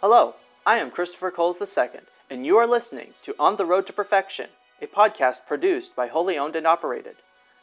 Hello, 0.00 0.36
I 0.64 0.78
am 0.78 0.92
Christopher 0.92 1.32
Coles 1.32 1.60
II, 1.60 1.88
and 2.30 2.46
you 2.46 2.56
are 2.56 2.68
listening 2.68 3.14
to 3.24 3.34
On 3.36 3.56
the 3.56 3.66
Road 3.66 3.84
to 3.88 3.92
Perfection, 3.92 4.48
a 4.80 4.86
podcast 4.86 5.44
produced 5.48 5.96
by 5.96 6.06
Wholly 6.06 6.38
Owned 6.38 6.54
and 6.54 6.68
Operated. 6.68 7.16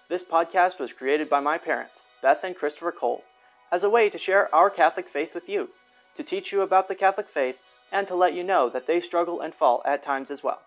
This 0.10 0.22
podcast 0.22 0.78
was 0.78 0.92
created 0.92 1.30
by 1.30 1.40
my 1.40 1.58
parents, 1.58 2.08
Beth 2.22 2.44
and 2.44 2.54
Christopher 2.54 2.92
Coles, 2.92 3.36
as 3.72 3.86
a 3.86 3.90
way 3.90 4.10
to 4.10 4.18
share 4.18 4.54
our 4.54 4.70
Catholic 4.70 5.08
faith 5.08 5.34
with 5.34 5.48
you, 5.48 5.70
to 6.18 6.24
teach 6.24 6.52
you 6.52 6.60
about 6.60 6.90
the 6.90 6.94
Catholic 6.94 7.30
faith, 7.30 7.58
and 7.90 8.06
to 8.10 8.16
let 8.16 8.34
you 8.34 8.44
know 8.44 8.68
that 8.68 8.86
they 8.86 9.00
struggle 9.00 9.40
and 9.40 9.56
fall 9.56 9.82
at 9.86 10.04
times 10.04 10.30
as 10.30 10.44
well. 10.44 10.60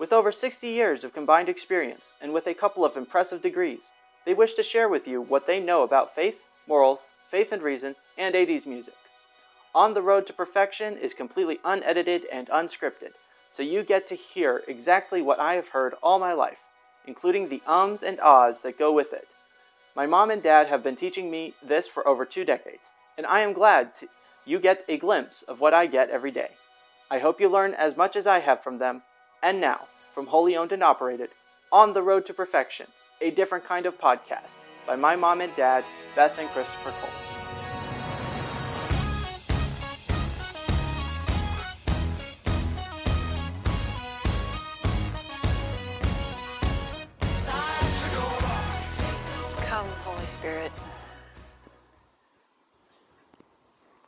With 0.00 0.12
over 0.12 0.32
60 0.32 0.66
years 0.66 1.04
of 1.04 1.14
combined 1.14 1.48
experience 1.48 2.14
and 2.20 2.32
with 2.32 2.48
a 2.48 2.54
couple 2.54 2.84
of 2.84 2.96
impressive 2.96 3.40
degrees, 3.40 3.92
they 4.24 4.34
wish 4.34 4.54
to 4.54 4.64
share 4.64 4.88
with 4.88 5.06
you 5.06 5.22
what 5.22 5.46
they 5.46 5.60
know 5.60 5.84
about 5.84 6.16
faith, 6.16 6.40
morals, 6.66 7.08
faith 7.30 7.52
and 7.52 7.62
reason, 7.62 7.94
and 8.16 8.34
80s 8.34 8.66
music. 8.66 8.94
On 9.78 9.94
the 9.94 10.02
Road 10.02 10.26
to 10.26 10.32
Perfection 10.32 10.96
is 10.96 11.14
completely 11.14 11.60
unedited 11.64 12.24
and 12.32 12.48
unscripted, 12.48 13.12
so 13.52 13.62
you 13.62 13.84
get 13.84 14.08
to 14.08 14.16
hear 14.16 14.64
exactly 14.66 15.22
what 15.22 15.38
I 15.38 15.54
have 15.54 15.68
heard 15.68 15.94
all 16.02 16.18
my 16.18 16.32
life, 16.32 16.58
including 17.06 17.48
the 17.48 17.62
ums 17.64 18.02
and 18.02 18.18
ahs 18.18 18.62
that 18.62 18.76
go 18.76 18.90
with 18.90 19.12
it. 19.12 19.28
My 19.94 20.04
mom 20.04 20.32
and 20.32 20.42
dad 20.42 20.66
have 20.66 20.82
been 20.82 20.96
teaching 20.96 21.30
me 21.30 21.54
this 21.62 21.86
for 21.86 22.08
over 22.08 22.24
two 22.24 22.44
decades, 22.44 22.90
and 23.16 23.24
I 23.24 23.42
am 23.42 23.52
glad 23.52 23.94
to, 24.00 24.08
you 24.44 24.58
get 24.58 24.84
a 24.88 24.98
glimpse 24.98 25.42
of 25.42 25.60
what 25.60 25.74
I 25.74 25.86
get 25.86 26.10
every 26.10 26.32
day. 26.32 26.50
I 27.08 27.20
hope 27.20 27.40
you 27.40 27.48
learn 27.48 27.72
as 27.74 27.96
much 27.96 28.16
as 28.16 28.26
I 28.26 28.40
have 28.40 28.64
from 28.64 28.78
them. 28.78 29.02
And 29.44 29.60
now, 29.60 29.86
from 30.12 30.26
Wholly 30.26 30.56
Owned 30.56 30.72
and 30.72 30.82
Operated, 30.82 31.30
On 31.70 31.92
the 31.92 32.02
Road 32.02 32.26
to 32.26 32.34
Perfection, 32.34 32.88
a 33.20 33.30
different 33.30 33.64
kind 33.64 33.86
of 33.86 33.96
podcast 33.96 34.58
by 34.88 34.96
my 34.96 35.14
mom 35.14 35.40
and 35.40 35.54
dad, 35.54 35.84
Beth 36.16 36.36
and 36.36 36.48
Christopher 36.48 36.92
Coles. 37.00 37.37
Spirit. 50.48 50.72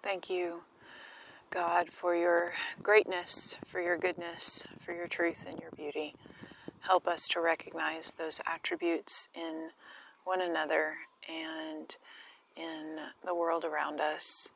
Thank 0.03 0.31
you, 0.31 0.63
God, 1.51 1.91
for 1.91 2.15
your 2.17 2.53
greatness, 2.83 3.59
for 3.67 3.83
your 3.83 3.99
goodness, 3.99 4.67
for 4.81 4.95
your 4.95 5.07
truth 5.07 5.45
and 5.47 5.61
your 5.61 5.71
beauty. 5.77 6.15
Help 6.81 7.07
us 7.07 7.29
to 7.29 7.43
recognize 7.43 8.15
those 8.15 8.41
attributes 8.47 9.29
in 9.35 9.69
one 10.25 10.41
another 10.41 10.95
and 11.29 11.95
in 12.57 12.97
the 13.27 13.35
world 13.35 13.67
around 13.67 14.01
us 14.01 14.49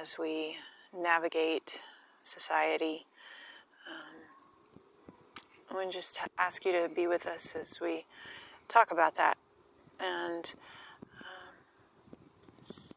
as 0.00 0.16
we 0.16 0.56
navigate 0.96 1.80
society. 2.22 3.06
Um, 3.90 4.22
I 5.68 5.84
would 5.84 5.92
just 5.92 6.20
ask 6.38 6.64
you 6.64 6.70
to 6.72 6.88
be 6.94 7.08
with 7.08 7.26
us 7.26 7.56
as 7.60 7.80
we 7.80 8.04
talk 8.68 8.92
about 8.92 9.16
that 9.16 9.36
and 10.00 10.54
um, 11.12 11.54
s- 12.62 12.94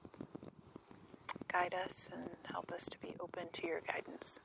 guide 1.56 1.76
us 1.86 2.10
and 2.12 2.24
help 2.52 2.70
us 2.74 2.86
to 2.86 3.00
be 3.00 3.16
open 3.22 3.44
to 3.54 3.66
your 3.66 3.80
guidance. 3.88 4.42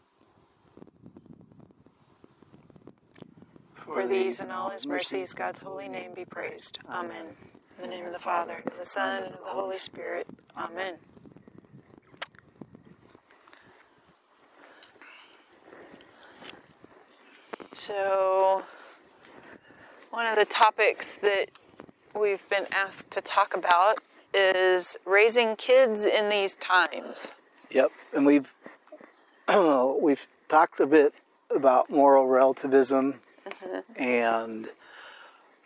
For 3.75 4.06
these 4.06 4.41
and 4.41 4.52
all 4.52 4.70
his 4.70 4.86
mercies, 4.86 5.34
God's 5.34 5.58
holy 5.58 5.89
name 5.89 6.12
be 6.14 6.25
praised. 6.25 6.78
Amen. 6.89 7.27
In 7.77 7.83
the 7.83 7.89
name 7.89 8.06
of 8.06 8.12
the 8.12 8.20
Father, 8.20 8.55
and 8.55 8.67
of 8.67 8.78
the 8.78 8.84
Son, 8.84 9.25
and 9.25 9.34
of 9.34 9.41
the 9.41 9.50
Holy 9.50 9.77
Spirit. 9.77 10.28
Amen. 10.56 10.94
So, 17.72 18.62
one 20.11 20.27
of 20.27 20.36
the 20.36 20.45
topics 20.45 21.14
that 21.17 21.47
we've 22.14 22.48
been 22.51 22.67
asked 22.73 23.11
to 23.13 23.20
talk 23.20 23.57
about 23.57 23.98
is 24.35 24.96
raising 25.05 25.57
kids 25.57 26.05
in 26.05 26.29
these 26.29 26.57
times. 26.57 27.35
Yep, 27.70 27.91
and 28.14 28.27
we've 28.27 28.52
we've 30.01 30.27
talked 30.48 30.80
a 30.80 30.86
bit 30.86 31.14
about 31.55 31.91
moral 31.91 32.27
relativism 32.27 33.20
and 33.96 34.69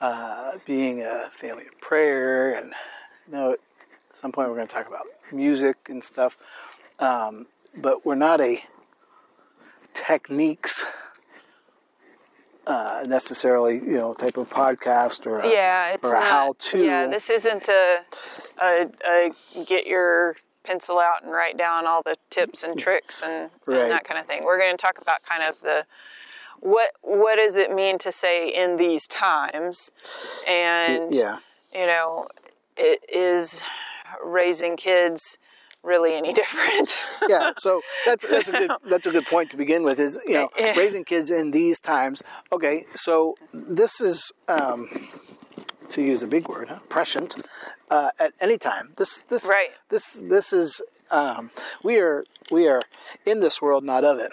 uh, 0.00 0.52
being 0.66 1.02
a 1.02 1.28
family 1.32 1.66
of 1.66 1.80
prayer, 1.80 2.54
and 2.54 2.72
you 3.26 3.32
know, 3.32 3.52
at 3.52 3.58
some 4.12 4.32
point 4.32 4.48
we're 4.48 4.56
going 4.56 4.68
to 4.68 4.74
talk 4.74 4.88
about 4.88 5.06
music 5.32 5.76
and 5.88 6.02
stuff. 6.02 6.36
Um, 6.98 7.46
but 7.76 8.06
we're 8.06 8.14
not 8.14 8.40
a 8.40 8.62
techniques 9.94 10.84
uh, 12.66 13.04
necessarily, 13.08 13.74
you 13.74 13.92
know, 13.92 14.14
type 14.14 14.36
of 14.36 14.48
podcast 14.50 15.26
or 15.26 15.38
a, 15.38 15.50
Yeah, 15.50 15.92
it's 15.92 16.08
or 16.08 16.14
a 16.14 16.20
not, 16.20 16.30
how-to. 16.30 16.84
Yeah, 16.84 17.06
this 17.06 17.30
isn't 17.30 17.68
a, 17.68 17.98
a, 18.62 18.90
a 19.06 19.30
get 19.66 19.86
your 19.86 20.36
pencil 20.64 20.98
out 20.98 21.22
and 21.22 21.30
write 21.30 21.58
down 21.58 21.86
all 21.86 22.02
the 22.02 22.16
tips 22.30 22.62
and 22.62 22.78
tricks 22.78 23.22
and, 23.22 23.50
Right. 23.66 23.82
and 23.82 23.90
that 23.90 24.04
kind 24.04 24.18
of 24.18 24.26
thing. 24.26 24.42
We're 24.44 24.58
going 24.58 24.76
to 24.76 24.80
talk 24.80 24.98
about 25.00 25.22
kind 25.24 25.42
of 25.42 25.60
the 25.60 25.84
what 26.60 26.92
what 27.02 27.36
does 27.36 27.56
it 27.56 27.74
mean 27.74 27.98
to 27.98 28.10
say 28.10 28.48
in 28.48 28.76
these 28.76 29.06
times, 29.06 29.90
and 30.48 31.14
yeah. 31.14 31.36
you 31.74 31.86
know, 31.86 32.26
it 32.78 33.04
is 33.12 33.62
raising 34.24 34.76
kids 34.78 35.36
really 35.84 36.14
any 36.14 36.32
different? 36.40 36.96
yeah 37.28 37.52
so 37.58 37.80
that's 38.06 38.26
that's 38.26 38.48
a 38.48 38.52
good 38.52 38.70
that's 38.88 39.06
a 39.06 39.10
good 39.10 39.26
point 39.26 39.50
to 39.50 39.56
begin 39.56 39.82
with 39.84 39.98
is 40.00 40.18
you 40.26 40.34
know 40.34 40.48
Yeah. 40.58 40.76
raising 40.76 41.04
kids 41.04 41.30
in 41.30 41.50
these 41.50 41.80
times 41.80 42.22
okay 42.52 42.84
so 42.94 43.36
this 43.52 44.00
is 44.00 44.32
um 44.48 44.88
to 45.90 46.02
use 46.02 46.22
a 46.22 46.26
big 46.26 46.48
word 46.48 46.68
huh? 46.68 46.78
prescient 46.88 47.36
uh, 47.90 48.10
at 48.18 48.32
any 48.40 48.58
time 48.58 48.92
this 48.96 49.22
this 49.22 49.46
Right. 49.46 49.70
this 49.90 50.22
this 50.24 50.52
is 50.52 50.80
um, 51.10 51.50
we 51.82 51.98
are 51.98 52.24
we 52.50 52.66
are 52.66 52.80
in 53.26 53.40
this 53.40 53.60
world 53.62 53.84
not 53.84 54.02
of 54.04 54.18
it 54.18 54.32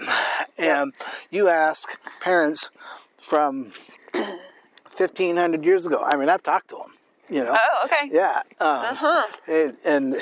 and 0.57 0.93
you 1.29 1.47
ask 1.49 1.97
parents 2.19 2.71
from 3.19 3.71
1500 4.13 5.63
years 5.65 5.85
ago 5.85 6.01
i 6.03 6.15
mean 6.15 6.29
i've 6.29 6.43
talked 6.43 6.69
to 6.69 6.75
them 6.77 6.93
you 7.31 7.43
know 7.43 7.55
oh, 7.57 7.85
okay. 7.85 8.09
yeah. 8.11 8.41
Um, 8.59 9.25
and, 9.47 9.77
and 9.85 10.15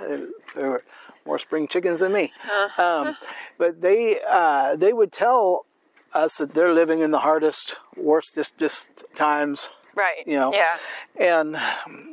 uh, 0.00 0.26
there 0.54 0.70
were 0.70 0.84
more 1.26 1.38
spring 1.38 1.66
chickens 1.66 2.00
than 2.00 2.12
me. 2.12 2.32
Uh 2.78 2.82
Um, 2.82 3.16
but 3.58 3.80
they 3.80 4.18
uh, 4.28 4.76
they 4.76 4.92
would 4.92 5.12
tell 5.12 5.66
us 6.12 6.38
that 6.38 6.52
they're 6.54 6.72
living 6.72 7.00
in 7.00 7.10
the 7.10 7.20
hardest, 7.20 7.76
worstest 7.96 9.04
times. 9.14 9.68
Right. 9.94 10.26
You 10.26 10.38
know. 10.38 10.52
Yeah. 10.52 10.76
And 11.18 11.56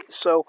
so 0.09 0.45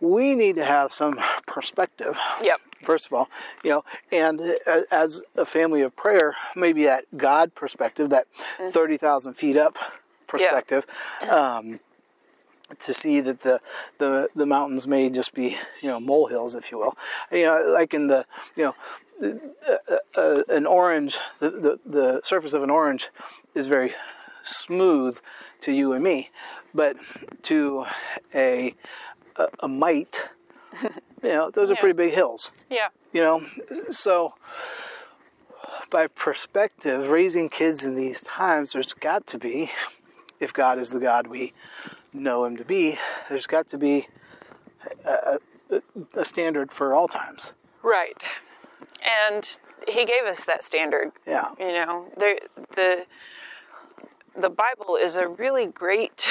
we 0.00 0.34
need 0.34 0.56
to 0.56 0.64
have 0.64 0.92
some 0.92 1.20
perspective. 1.46 2.18
Yep. 2.42 2.60
First 2.82 3.06
of 3.06 3.12
all, 3.12 3.28
you 3.62 3.70
know, 3.70 3.84
and 4.10 4.40
uh, 4.66 4.82
as 4.90 5.22
a 5.36 5.44
family 5.44 5.82
of 5.82 5.94
prayer, 5.94 6.34
maybe 6.56 6.84
that 6.84 7.04
God 7.16 7.54
perspective, 7.54 8.08
that 8.10 8.26
thirty 8.70 8.96
thousand 8.96 9.34
feet 9.34 9.56
up 9.56 9.76
perspective, 10.26 10.86
um, 11.28 11.80
to 12.78 12.94
see 12.94 13.20
that 13.20 13.40
the, 13.40 13.60
the 13.98 14.28
the 14.34 14.46
mountains 14.46 14.86
may 14.86 15.10
just 15.10 15.34
be 15.34 15.56
you 15.82 15.88
know 15.88 16.00
molehills, 16.00 16.54
if 16.54 16.70
you 16.70 16.78
will. 16.78 16.96
You 17.30 17.44
know, 17.46 17.64
like 17.68 17.94
in 17.94 18.06
the 18.08 18.24
you 18.56 18.64
know 18.64 18.74
uh, 19.68 19.96
uh, 20.16 20.42
an 20.48 20.66
orange, 20.66 21.18
the, 21.40 21.50
the 21.50 21.80
the 21.84 22.20
surface 22.24 22.54
of 22.54 22.62
an 22.62 22.70
orange 22.70 23.10
is 23.54 23.66
very 23.66 23.92
smooth 24.42 25.18
to 25.60 25.72
you 25.72 25.92
and 25.92 26.02
me, 26.02 26.30
but 26.74 26.96
to 27.42 27.84
a 28.34 28.74
a, 29.36 29.48
a 29.60 29.68
mite, 29.68 30.30
you 30.82 30.90
know, 31.22 31.50
those 31.50 31.70
are 31.70 31.74
Yeah. 31.74 31.80
pretty 31.80 31.96
big 31.96 32.12
hills. 32.12 32.50
Yeah. 32.70 32.88
You 33.12 33.22
know, 33.22 33.46
so 33.90 34.34
by 35.90 36.06
perspective, 36.06 37.10
raising 37.10 37.48
kids 37.48 37.84
in 37.84 37.94
these 37.96 38.22
times, 38.22 38.72
there's 38.72 38.94
got 38.94 39.26
to 39.28 39.38
be, 39.38 39.70
if 40.38 40.52
God 40.52 40.78
is 40.78 40.90
the 40.92 41.00
God 41.00 41.26
we 41.26 41.52
know 42.12 42.44
Him 42.44 42.56
to 42.56 42.64
be, 42.64 42.96
there's 43.28 43.46
got 43.46 43.68
to 43.68 43.78
be 43.78 44.08
a, 45.04 45.38
a, 45.70 45.82
a 46.14 46.24
standard 46.24 46.72
for 46.72 46.94
all 46.94 47.08
times. 47.08 47.52
Right. 47.82 48.22
And 49.28 49.58
he 49.88 50.04
gave 50.04 50.24
us 50.26 50.44
that 50.44 50.62
standard. 50.64 51.12
Yeah. 51.26 51.48
You 51.58 51.72
know, 51.72 52.06
the 52.16 52.38
the 52.76 53.06
the 54.38 54.50
Bible 54.50 54.96
is 54.96 55.16
a 55.16 55.26
really 55.28 55.66
great 55.66 56.28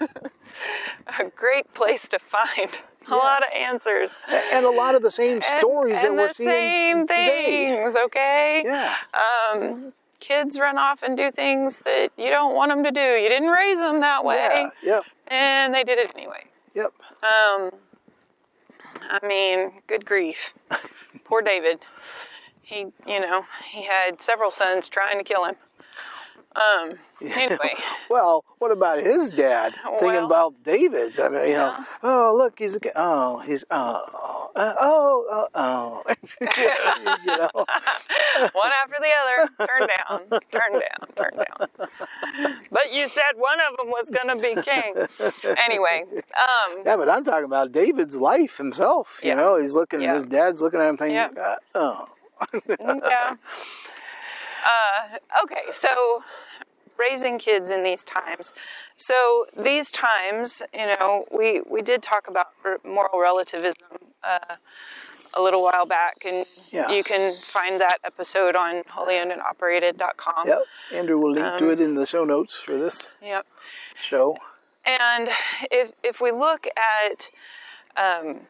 a 1.18 1.24
great 1.36 1.72
place 1.74 2.08
to 2.08 2.18
find 2.18 2.80
a 3.10 3.14
lot 3.16 3.42
of 3.42 3.48
answers. 3.54 4.16
And 4.52 4.64
a 4.64 4.70
lot 4.70 4.94
of 4.94 5.02
the 5.02 5.10
same 5.10 5.34
And- 5.36 5.44
stories 5.44 6.02
that 6.02 6.12
we're 6.14 6.28
the 6.28 6.34
seeing 6.34 6.48
same 6.50 7.06
today. 7.06 7.76
things, 7.82 7.96
okay? 7.96 8.62
Yeah. 8.64 8.96
Um, 9.52 9.92
kids 10.20 10.58
run 10.58 10.78
off 10.78 11.02
and 11.02 11.16
do 11.16 11.30
things 11.30 11.80
that 11.80 12.10
you 12.16 12.28
don't 12.30 12.54
want 12.54 12.70
them 12.70 12.82
to 12.84 12.90
do. 12.90 13.00
You 13.00 13.28
didn't 13.28 13.48
raise 13.50 13.78
them 13.78 14.00
that 14.00 14.24
way, 14.24 14.54
Yeah. 14.56 14.68
Yep. 14.82 15.04
and 15.28 15.74
they 15.74 15.84
did 15.84 15.98
it 15.98 16.10
anyway. 16.14 16.44
Yep. 16.74 16.92
Um, 17.22 17.70
I 19.10 19.18
mean, 19.26 19.72
good 19.86 20.04
grief. 20.04 20.54
Poor 21.24 21.40
David. 21.42 21.80
he, 22.62 22.86
you 23.06 23.20
know, 23.20 23.44
he 23.64 23.84
had 23.84 24.20
several 24.20 24.50
sons 24.50 24.88
trying 24.88 25.18
to 25.18 25.24
kill 25.24 25.44
him. 25.44 25.56
Um, 26.56 26.98
anyway, 27.20 27.74
Well, 28.10 28.44
what 28.58 28.72
about 28.72 28.98
his 29.00 29.30
dad? 29.30 29.74
Thinking 29.98 30.08
Well- 30.08 30.26
about 30.26 30.62
David. 30.64 31.18
I 31.20 31.28
mean, 31.28 31.48
you 31.48 31.52
know, 31.54 31.76
oh 32.02 32.34
look, 32.36 32.58
he's 32.58 32.76
a 32.76 32.80
oh 32.96 33.40
he's 33.40 33.64
oh 33.70 34.50
uh, 34.56 34.74
oh 34.80 35.26
oh 35.30 35.48
oh. 35.54 36.02
you 36.40 37.36
know, 37.36 37.50
one 38.52 38.72
after 38.82 38.96
the 38.98 39.12
other, 39.22 39.68
turn 39.68 39.88
down, 39.88 40.40
turn 40.50 40.72
down, 40.72 41.08
turn 41.16 41.36
down. 41.36 41.68
But 42.72 42.92
you 42.92 43.06
said 43.08 43.32
one 43.36 43.58
of 43.60 43.76
them 43.76 43.88
was 43.88 44.10
going 44.10 44.36
to 44.36 44.42
be 44.42 44.60
king. 44.62 44.94
Anyway, 45.58 46.04
um, 46.12 46.82
yeah, 46.84 46.96
but 46.96 47.08
I'm 47.08 47.24
talking 47.24 47.44
about 47.44 47.70
David's 47.72 48.16
life 48.16 48.56
himself. 48.56 49.20
You 49.22 49.28
Yeah. 49.30 49.34
know, 49.34 49.60
he's 49.60 49.76
looking, 49.76 50.00
Yeah. 50.00 50.14
his 50.14 50.26
dad's 50.26 50.60
looking 50.62 50.80
at 50.80 50.88
him, 50.88 50.96
thinking, 50.96 51.14
Yeah. 51.14 51.28
uh, 51.40 51.56
oh, 51.76 52.06
yeah. 52.68 53.36
Uh, 54.64 55.18
okay, 55.44 55.62
so 55.70 56.22
raising 56.98 57.38
kids 57.38 57.70
in 57.70 57.82
these 57.84 58.02
times. 58.04 58.52
So 58.96 59.46
these 59.56 59.90
times, 59.90 60.62
you 60.74 60.86
know, 60.86 61.24
we 61.30 61.60
we 61.68 61.82
did 61.82 62.02
talk 62.02 62.28
about 62.28 62.48
moral 62.84 63.20
relativism 63.20 63.86
uh, 64.24 64.54
a 65.34 65.42
little 65.42 65.62
while 65.62 65.86
back, 65.86 66.24
and 66.24 66.44
Yeah. 66.70 66.90
you 66.90 67.04
can 67.04 67.36
find 67.44 67.80
that 67.80 67.98
episode 68.04 68.56
on 68.56 68.82
holyownedandoperated.com. 68.84 70.48
yep. 70.48 70.62
Andrew 70.92 71.18
will 71.18 71.32
link 71.32 71.46
Um, 71.46 71.58
to 71.58 71.70
it 71.70 71.80
in 71.80 71.94
the 71.94 72.06
show 72.06 72.24
notes 72.24 72.56
for 72.56 72.76
this 72.76 73.10
Yep. 73.22 73.46
show. 74.00 74.36
And 74.84 75.28
if 75.70 75.92
if 76.02 76.20
we 76.20 76.30
look 76.30 76.66
at 76.76 77.30
um, 77.96 78.46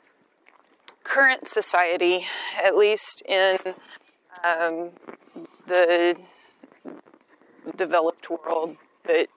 current 1.05 1.49
society, 1.49 2.26
at 2.62 2.76
least 2.76 3.22
in 3.26 3.58
um, 4.44 4.90
the 5.69 6.17
developed 7.76 8.29
world 8.31 8.76
that 9.05 9.29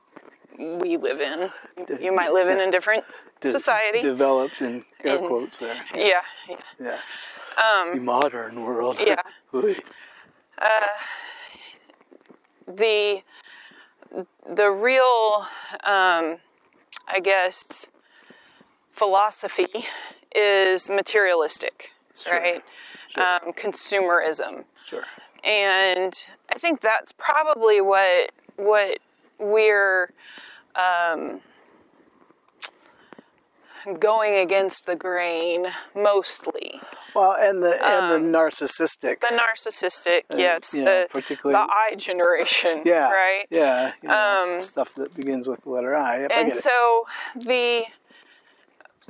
we 0.57 0.97
live 0.97 1.21
in, 1.21 1.49
you 2.01 2.11
might 2.13 2.33
live 2.33 2.47
in 2.47 2.59
a 2.59 2.71
different 2.71 3.03
De- 3.39 3.51
society. 3.51 4.01
developed 4.01 4.61
in 4.61 4.83
air 5.03 5.17
In- 5.17 5.27
quotes 5.27 5.59
there. 5.59 5.75
yeah, 5.95 6.21
yeah, 6.49 6.55
Yeah. 6.79 6.97
the 7.93 7.99
modern 8.01 8.63
world. 8.63 8.99
Um, 8.99 9.07
yeah. 9.07 9.21
Oy. 9.53 9.75
the 12.67 13.21
the 14.53 14.69
real, 14.69 15.45
um, 15.85 16.37
I 17.07 17.19
guess, 17.23 17.87
philosophy 18.91 19.85
is 20.35 20.89
materialistic, 20.89 21.91
Sure. 22.13 22.39
right? 22.39 22.63
Sure. 23.09 23.23
Um, 23.23 23.53
consumerism, 23.53 24.65
sure. 24.83 25.03
And 25.43 26.13
I 26.53 26.57
think 26.59 26.81
that's 26.81 27.11
probably 27.13 27.81
what 27.81 28.31
what 28.57 28.99
we're 29.39 30.11
um, 30.75 31.41
going 33.99 34.35
against 34.35 34.85
the 34.85 34.95
grain 34.95 35.67
mostly. 35.95 36.79
Well, 37.15 37.35
and 37.39 37.61
the 37.63 37.77
and 37.83 38.11
the 38.33 38.37
narcissistic. 38.37 39.19
The 39.19 39.37
narcissistic, 39.37 40.21
yes, 40.31 40.73
Um, 40.73 40.79
you 40.79 40.85
know, 40.85 41.01
the 41.01 41.07
particularly- 41.09 41.53
the 41.65 41.73
I 41.73 41.95
generation, 41.97 42.83
yeah. 42.85 43.09
right? 43.11 43.45
Yeah. 43.49 43.93
you 44.01 44.09
know, 44.09 44.53
Um, 44.55 44.61
stuff 44.61 44.93
that 44.95 45.15
begins 45.15 45.49
with 45.49 45.63
the 45.63 45.69
letter 45.71 45.95
I. 45.95 46.21
Yep, 46.21 46.31
I 46.31 46.39
and 46.39 46.51
it. 46.51 46.55
so 46.55 47.05
the 47.35 47.85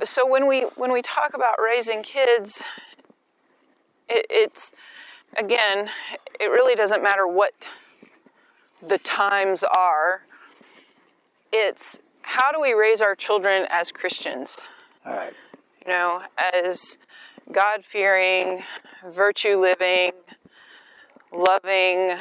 so 0.04 0.26
when 0.26 0.46
we 0.48 0.62
when 0.76 0.90
we 0.92 1.02
talk 1.02 1.34
about 1.34 1.56
raising 1.62 2.02
kids 2.02 2.60
it, 4.08 4.26
it's 4.30 4.72
again 5.36 5.88
it 6.40 6.46
really 6.46 6.74
doesn't 6.74 7.02
matter 7.02 7.26
what 7.26 7.52
the 8.86 8.98
times 8.98 9.62
are 9.62 10.22
it's 11.52 12.00
how 12.22 12.52
do 12.52 12.60
we 12.60 12.72
raise 12.72 13.00
our 13.00 13.14
children 13.14 13.66
as 13.70 13.90
christians 13.92 14.56
All 15.06 15.14
right. 15.14 15.32
you 15.84 15.92
know 15.92 16.22
as 16.54 16.98
god 17.50 17.84
fearing 17.84 18.62
virtue 19.10 19.56
living 19.56 20.12
loving 21.32 22.16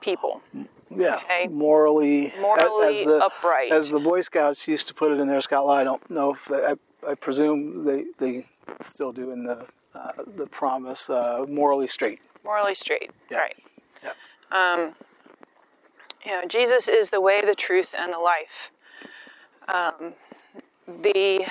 people 0.00 0.42
Yeah. 0.90 1.16
Okay. 1.16 1.48
Morally. 1.48 2.32
Morally 2.40 3.04
the, 3.04 3.20
upright. 3.22 3.70
As 3.70 3.90
the 3.90 4.00
Boy 4.00 4.22
Scouts 4.22 4.66
used 4.66 4.88
to 4.88 4.94
put 4.94 5.12
it 5.12 5.20
in 5.20 5.28
their 5.28 5.40
Scout 5.42 5.66
Law. 5.66 5.74
I 5.74 5.84
don't 5.84 6.08
know 6.10 6.32
if 6.32 6.46
they, 6.46 6.64
I, 6.64 6.74
I 7.06 7.14
presume 7.14 7.84
they 7.84 8.06
they 8.18 8.46
still 8.80 9.12
do 9.12 9.30
in 9.30 9.44
the 9.44 9.66
uh, 9.98 10.12
the 10.36 10.46
promise. 10.46 11.10
Uh, 11.10 11.44
morally 11.48 11.88
straight. 11.88 12.20
morally 12.44 12.74
straight 12.74 13.10
Yeah. 13.30 13.38
right 13.38 13.56
Yeah. 14.04 14.12
you 16.24 16.32
know, 16.32 16.46
Jesus 16.46 16.88
is 16.88 17.10
the 17.10 17.20
way, 17.20 17.40
the 17.40 17.54
truth, 17.54 17.94
and 17.98 18.12
the 18.12 18.18
life. 18.18 18.70
Um, 19.68 20.14
the 20.86 21.46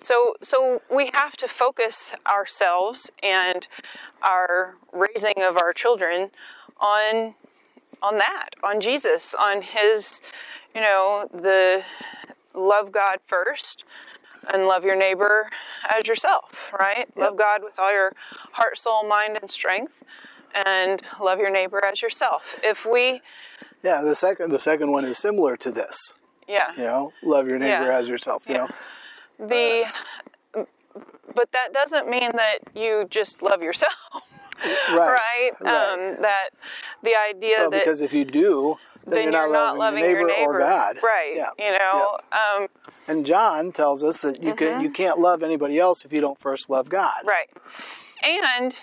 so 0.00 0.34
so 0.42 0.82
we 0.90 1.10
have 1.14 1.36
to 1.38 1.48
focus 1.48 2.14
ourselves 2.26 3.10
and 3.22 3.66
our 4.22 4.76
raising 4.92 5.42
of 5.42 5.56
our 5.56 5.72
children 5.72 6.30
on 6.80 7.34
on 8.02 8.18
that, 8.18 8.50
on 8.64 8.80
Jesus, 8.80 9.34
on 9.34 9.62
His, 9.62 10.20
you 10.74 10.80
know, 10.80 11.28
the 11.32 11.84
love 12.54 12.92
God 12.92 13.18
first 13.26 13.84
and 14.52 14.66
love 14.66 14.84
your 14.84 14.96
neighbor 14.96 15.50
as 15.88 16.06
yourself, 16.06 16.72
right? 16.78 17.06
Love 17.16 17.36
God 17.36 17.62
with 17.62 17.78
all 17.78 17.92
your 17.92 18.12
heart, 18.52 18.78
soul, 18.78 19.06
mind, 19.08 19.38
and 19.40 19.50
strength, 19.50 20.02
and 20.54 21.02
love 21.20 21.38
your 21.38 21.50
neighbor 21.50 21.84
as 21.84 22.02
yourself. 22.02 22.60
If 22.64 22.84
we, 22.86 23.20
Yeah. 23.82 24.02
The 24.02 24.14
second 24.14 24.50
the 24.50 24.60
second 24.60 24.92
one 24.92 25.04
is 25.04 25.18
similar 25.18 25.56
to 25.58 25.70
this. 25.70 26.14
yeah, 26.48 26.72
You 26.76 26.84
know, 26.84 27.12
love 27.22 27.48
your 27.48 27.58
neighbor 27.58 27.86
Yeah. 27.86 27.98
as 27.98 28.08
yourself. 28.08 28.44
You 28.48 28.54
Yeah. 28.54 28.66
know. 29.38 29.46
the, 29.48 30.66
but 31.34 31.50
that 31.52 31.72
doesn't 31.72 32.08
mean 32.08 32.30
that 32.34 32.58
you 32.74 33.06
just 33.10 33.42
love 33.42 33.62
yourself, 33.62 33.92
right? 34.90 35.50
Um, 35.60 36.20
that 36.22 36.50
the 37.02 37.16
idea 37.16 37.56
Well, 37.60 37.70
that 37.70 37.80
because 37.84 38.00
if 38.02 38.12
you 38.12 38.24
do, 38.24 38.78
then, 39.04 39.14
then 39.14 39.32
you're, 39.32 39.52
not, 39.52 39.76
loving, 39.78 40.04
your 40.04 40.26
neighbor, 40.26 40.54
or 40.54 40.58
God. 40.60 40.96
right? 41.02 41.34
Yeah. 41.36 41.50
You 41.58 41.78
know, 41.78 42.18
um, 42.32 42.68
And 43.08 43.26
John 43.26 43.72
tells 43.72 44.04
us 44.04 44.22
that 44.22 44.42
you 44.42 44.54
can 44.54 44.80
you 44.80 44.90
can't 44.90 45.18
love 45.18 45.42
anybody 45.42 45.78
else 45.78 46.04
if 46.04 46.12
you 46.12 46.20
don't 46.20 46.38
first 46.38 46.70
love 46.70 46.88
God. 46.88 47.24
Mm-hmm. 47.24 47.28
right, 47.28 47.48
and 48.22 48.76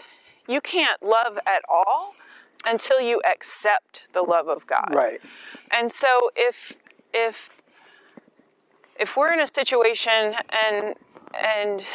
you 0.48 0.62
can't 0.62 1.02
love 1.02 1.40
at 1.48 1.62
all 1.70 2.14
until 2.66 3.00
you 3.00 3.22
accept 3.30 4.08
the 4.14 4.22
love 4.22 4.48
of 4.48 4.68
God. 4.68 4.90
Right. 4.92 5.22
And 5.72 5.92
so 5.92 6.32
if 6.36 6.76
if 7.14 7.62
if 9.00 9.16
we're 9.16 9.34
in 9.34 9.40
a 9.40 9.48
situation 9.48 10.36
and 10.50 10.96
and 11.34 11.86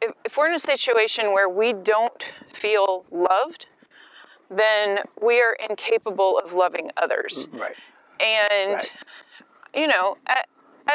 if, 0.00 0.12
if 0.24 0.36
we're 0.36 0.48
in 0.48 0.54
a 0.54 0.58
situation 0.58 1.32
where 1.32 1.48
we 1.48 1.72
don't 1.72 2.22
feel 2.52 3.04
loved, 3.10 3.66
then 4.50 5.00
we 5.20 5.40
are 5.40 5.56
incapable 5.68 6.38
of 6.38 6.52
loving 6.52 6.90
others. 6.96 7.48
Right. 7.52 7.76
And 8.20 8.72
Right. 8.74 8.92
you 9.74 9.86
know, 9.88 10.16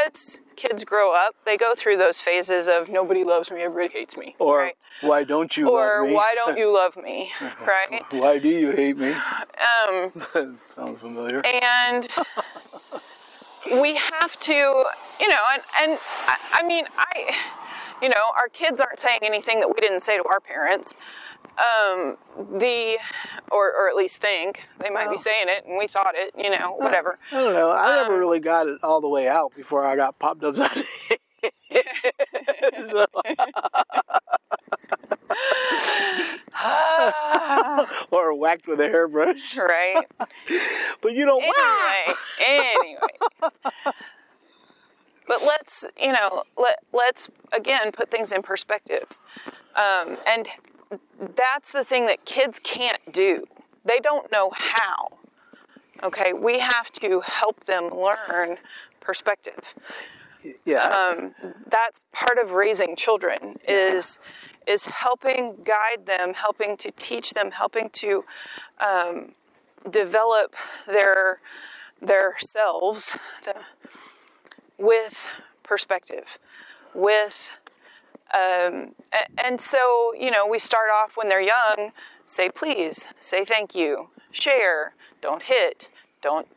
as 0.06 0.39
kids 0.56 0.84
grow 0.86 1.13
up, 1.13 1.36
they 1.46 1.58
go 1.58 1.74
through 1.75 1.98
those 1.98 2.20
phases 2.22 2.68
of 2.68 2.89
nobody 2.89 3.24
loves 3.24 3.51
me, 3.51 3.62
everybody 3.62 3.94
hates 4.00 4.15
me, 4.18 4.36
Or 4.39 4.58
right? 4.60 4.75
why 5.01 5.24
don't 5.24 5.56
you 5.58 5.70
Or 5.70 6.00
love 6.01 6.08
me? 6.08 6.13
why 6.15 6.34
don't 6.36 6.58
you 6.58 6.74
love 6.74 6.96
me, 6.98 7.32
right? 7.65 8.03
why 8.12 8.39
do 8.39 8.48
you 8.50 8.72
hate 8.72 8.98
me? 8.98 9.12
Um, 9.13 10.12
Sounds 10.68 11.01
familiar. 11.01 11.41
and 11.46 12.08
we 13.82 13.96
have 13.96 14.39
to 14.39 14.53
you 15.20 15.27
know 15.27 15.44
and, 15.53 15.62
and 15.82 16.00
I, 16.27 16.38
I 16.53 16.63
mean 16.68 16.86
i 16.98 17.36
you 18.01 18.10
know 18.10 18.32
our 18.38 18.48
kids 18.50 18.79
aren't 18.82 19.00
saying 19.00 19.20
anything 19.24 19.60
that 19.60 19.68
we 19.70 19.79
didn't 19.82 20.01
say 20.01 20.18
to 20.18 20.24
our 20.25 20.39
parents 20.39 20.94
um, 21.58 22.18
the 22.58 22.98
or 23.51 23.72
or 23.74 23.89
at 23.89 23.96
least 23.96 24.22
think 24.22 24.68
they 24.79 24.89
might 24.89 25.10
be 25.10 25.18
saying 25.18 25.48
it 25.50 25.65
and 25.65 25.77
we 25.77 25.88
thought 25.88 26.13
it 26.15 26.34
you 26.38 26.50
know 26.50 26.74
whatever 26.77 27.18
I 27.32 27.36
don't 27.41 27.53
know. 27.53 27.72
I 27.72 27.89
Um, 27.91 28.03
never 28.03 28.18
really 28.20 28.39
got 28.39 28.68
it 28.68 28.79
all 28.84 29.01
the 29.01 29.10
way 29.10 29.27
out 29.27 29.53
before 29.56 29.86
I 29.86 29.96
got 29.96 30.18
popped 30.20 30.44
upside 30.44 30.72
the 30.72 30.86
head. 31.10 31.86
So- 32.89 33.06
or 38.12 38.34
whacked 38.36 38.68
with 38.68 38.79
a 38.82 38.88
hairbrush. 38.88 39.56
right 39.58 40.03
But 41.01 41.13
you 41.13 41.25
don't 41.25 41.41
whack. 41.41 42.18
anyway 42.39 42.98
anyway 43.41 43.51
but 45.29 45.43
let's 45.45 45.86
you 46.01 46.12
know 46.12 46.43
let 46.57 46.79
let's 46.91 47.29
again 47.53 47.93
put 47.93 48.12
things 48.12 48.33
in 48.33 48.41
perspective. 48.41 49.05
Um, 49.75 50.17
and 50.27 50.48
that's 51.36 51.71
the 51.71 51.86
thing 51.86 52.07
that 52.07 52.25
kids 52.25 52.59
can't 52.59 53.00
do. 53.13 53.45
They 53.86 54.00
don't 54.00 54.29
know 54.31 54.51
how. 54.53 55.19
Okay? 56.03 56.33
We 56.33 56.59
have 56.59 56.91
to 56.93 57.21
help 57.21 57.65
them 57.65 57.89
learn 57.93 58.57
perspective. 59.00 59.75
Yeah. 60.65 60.79
um, 60.79 61.36
that's 61.67 62.05
part 62.12 62.38
of 62.38 62.51
raising 62.51 62.95
children 62.95 63.59
is 63.67 64.19
is 64.65 64.86
helping 64.86 65.57
guide 65.63 66.05
them, 66.05 66.33
helping 66.33 66.75
to 66.77 66.91
teach 66.91 67.31
them, 67.31 67.51
helping 67.51 67.89
to 67.91 68.25
um, 68.79 69.33
develop 69.89 70.55
their 70.88 71.39
their 72.01 72.39
selves 72.39 73.17
the, 73.43 73.53
with 74.79 75.27
perspective, 75.63 76.39
with 76.93 77.57
um, 78.33 78.93
and 79.43 79.59
so 79.59 80.13
you 80.17 80.31
know 80.31 80.48
we 80.48 80.59
start 80.59 80.88
off 80.93 81.17
when 81.17 81.27
they're 81.29 81.41
young. 81.41 81.91
Say 82.25 82.50
please, 82.50 83.07
say 83.19 83.43
thank 83.43 83.75
you, 83.75 84.09
share, 84.31 84.93
don't 85.21 85.41
hit, 85.43 85.88
don't 86.21 86.48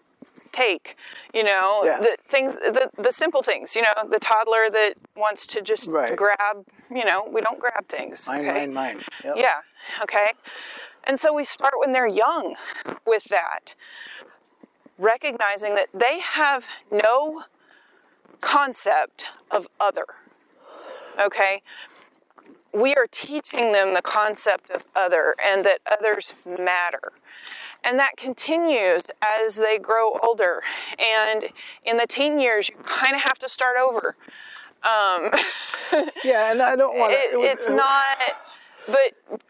take 0.53 0.97
you 1.33 1.43
know 1.43 1.81
Yeah. 1.83 1.99
the 1.99 2.17
things 2.29 2.57
the, 2.57 2.91
the 2.99 3.11
simple 3.11 3.43
things 3.43 3.75
you 3.75 3.81
know 3.81 3.89
the 4.11 4.19
toddler 4.19 4.69
that 4.71 4.93
wants 5.17 5.47
to 5.47 5.63
just 5.63 5.89
Right. 5.91 6.15
grab 6.15 6.67
you 6.95 7.07
know 7.07 7.27
we 7.27 7.41
don't 7.41 7.59
grab 7.59 7.89
things 7.89 8.29
Mine, 8.29 8.41
okay? 8.41 8.53
mine, 8.67 8.75
mine. 8.75 9.03
Yep. 9.25 9.35
yeah 9.39 9.61
okay 10.03 10.29
and 11.05 11.19
so 11.19 11.33
we 11.33 11.43
start 11.45 11.73
when 11.79 11.93
they're 11.93 12.07
young 12.07 12.55
with 13.07 13.25
that 13.31 13.75
recognizing 14.99 15.75
that 15.75 15.89
they 15.95 16.21
have 16.21 16.67
no 16.91 17.45
concept 18.43 19.27
of 19.51 19.67
other 19.81 20.05
okay 21.19 21.63
we 22.75 22.95
are 22.95 23.07
teaching 23.11 23.73
them 23.73 23.95
the 23.95 24.03
concept 24.03 24.71
of 24.71 24.85
other 24.95 25.35
and 25.47 25.65
that 25.65 25.81
others 25.91 26.35
matter 26.47 27.13
and 27.85 27.99
that 27.99 28.17
continues 28.17 29.11
as 29.23 29.57
they 29.57 29.79
grow 29.79 30.19
older. 30.23 30.63
And 30.99 31.47
in 31.85 31.97
the 31.97 32.07
teen 32.07 32.39
years, 32.39 32.69
you 32.69 32.77
kind 32.85 33.15
of 33.15 33.23
have 33.23 33.39
to 33.41 33.49
start 33.49 33.77
over. 33.77 34.17
Um, 34.83 35.31
Yeah, 36.25 36.51
and 36.51 36.63
I 36.63 36.75
don't 36.75 36.99
want 36.99 37.13
it, 37.13 37.35
it's 37.35 37.69
not, 37.69 38.19
but 38.87 39.43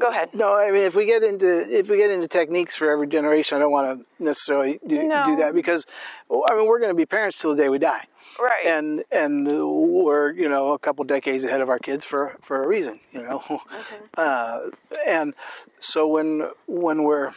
go 0.00 0.08
ahead. 0.08 0.30
No, 0.34 0.56
I 0.56 0.70
mean, 0.70 0.82
if 0.82 0.94
we 0.94 1.04
get 1.06 1.22
into 1.22 1.46
if 1.68 1.88
we 1.90 1.96
get 1.96 2.10
into 2.10 2.28
techniques 2.28 2.74
for 2.76 2.90
every 2.90 3.06
generation, 3.06 3.56
I 3.56 3.60
don't 3.60 3.72
want 3.72 4.00
to 4.00 4.24
necessarily 4.24 4.78
do, 4.86 5.06
No. 5.06 5.24
do 5.24 5.36
that 5.36 5.54
because, 5.54 5.86
I 6.30 6.54
mean, 6.56 6.66
we're 6.66 6.78
going 6.78 6.90
to 6.90 6.94
be 6.96 7.06
parents 7.06 7.38
till 7.38 7.54
the 7.54 7.62
day 7.62 7.68
we 7.68 7.78
die, 7.78 8.04
Right. 8.38 8.66
and 8.66 9.04
and 9.12 9.46
we're 9.46 10.32
you 10.32 10.48
know 10.48 10.72
a 10.72 10.78
couple 10.78 11.04
decades 11.04 11.44
ahead 11.44 11.60
of 11.60 11.68
our 11.68 11.78
kids 11.78 12.04
for 12.04 12.36
for 12.42 12.62
a 12.62 12.66
reason, 12.66 13.00
you 13.12 13.22
know, 13.22 13.42
uh, 14.16 14.60
and 15.06 15.34
so 15.78 16.06
when 16.06 16.48
when 16.66 17.04
we're 17.04 17.32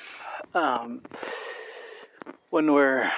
um, 0.54 1.02
when 2.50 2.74
we're 2.74 3.12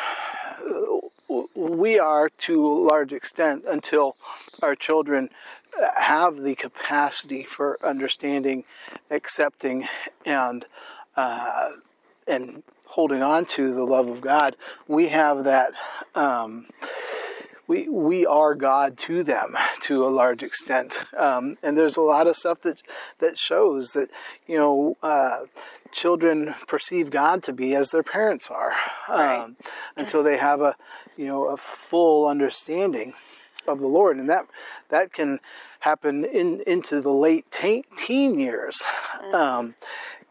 we 1.55 1.99
are 1.99 2.29
to 2.29 2.65
a 2.65 2.73
large 2.73 3.13
extent 3.13 3.63
until 3.67 4.15
our 4.61 4.75
children 4.75 5.29
have 5.95 6.37
the 6.37 6.55
capacity 6.55 7.43
for 7.43 7.77
understanding, 7.83 8.63
accepting, 9.09 9.85
and 10.25 10.65
uh, 11.15 11.69
and 12.27 12.63
holding 12.85 13.21
on 13.21 13.45
to 13.45 13.73
the 13.73 13.83
love 13.83 14.09
of 14.09 14.21
God. 14.21 14.55
We 14.87 15.09
have 15.09 15.43
that. 15.43 15.73
Um, 16.15 16.67
we 17.69 17.87
we 17.87 18.25
are 18.25 18.55
God 18.55 18.97
to 18.97 19.23
them 19.23 19.55
to 19.81 20.03
a 20.05 20.09
large 20.09 20.41
extent, 20.41 21.05
um, 21.15 21.55
and 21.63 21.77
there's 21.77 21.97
a 21.97 22.01
lot 22.01 22.25
of 22.25 22.35
stuff 22.35 22.61
that 22.61 22.81
that 23.19 23.37
shows 23.37 23.91
that 23.93 24.09
you 24.47 24.57
know 24.57 24.97
uh, 25.03 25.45
children 25.91 26.55
perceive 26.67 27.11
God 27.11 27.43
to 27.43 27.53
be 27.53 27.75
as 27.75 27.91
their 27.91 28.03
parents 28.03 28.49
are 28.49 28.73
Right. 29.07 29.39
um, 29.39 29.55
until 29.95 30.23
they 30.23 30.37
have 30.37 30.61
a 30.61 30.75
you 31.15 31.27
know 31.27 31.45
a 31.45 31.57
full 31.57 32.27
understanding 32.27 33.13
of 33.67 33.79
the 33.79 33.87
Lord, 33.87 34.17
and 34.17 34.27
that 34.29 34.47
that 34.89 35.13
can 35.13 35.39
happen 35.81 36.25
in 36.25 36.61
into 36.65 37.01
the 37.01 37.13
late 37.13 37.49
teen, 37.51 37.83
teen 37.95 38.39
years, 38.39 38.81
um, 39.31 39.75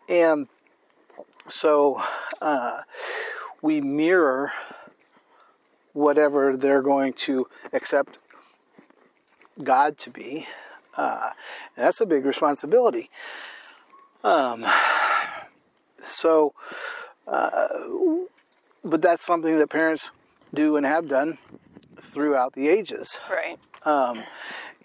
and 0.08 0.48
so 1.46 2.02
uh, 2.42 2.80
we 3.62 3.80
mirror 3.80 4.52
whatever 5.98 6.56
they're 6.56 6.82
going 6.82 7.12
to 7.12 7.46
accept 7.72 8.18
God 9.62 9.98
to 9.98 10.10
be. 10.10 10.46
Uh, 10.96 11.30
that's 11.76 12.00
a 12.00 12.06
big 12.06 12.24
responsibility. 12.24 13.10
Um, 14.24 14.64
so, 15.98 16.54
uh, 17.26 17.68
but 18.84 19.02
that's 19.02 19.24
something 19.24 19.58
that 19.58 19.68
parents 19.68 20.12
do 20.54 20.76
and 20.76 20.86
have 20.86 21.08
done 21.08 21.38
throughout 22.00 22.52
the 22.52 22.68
ages. 22.68 23.20
Right. 23.30 23.58
Um, 23.84 24.22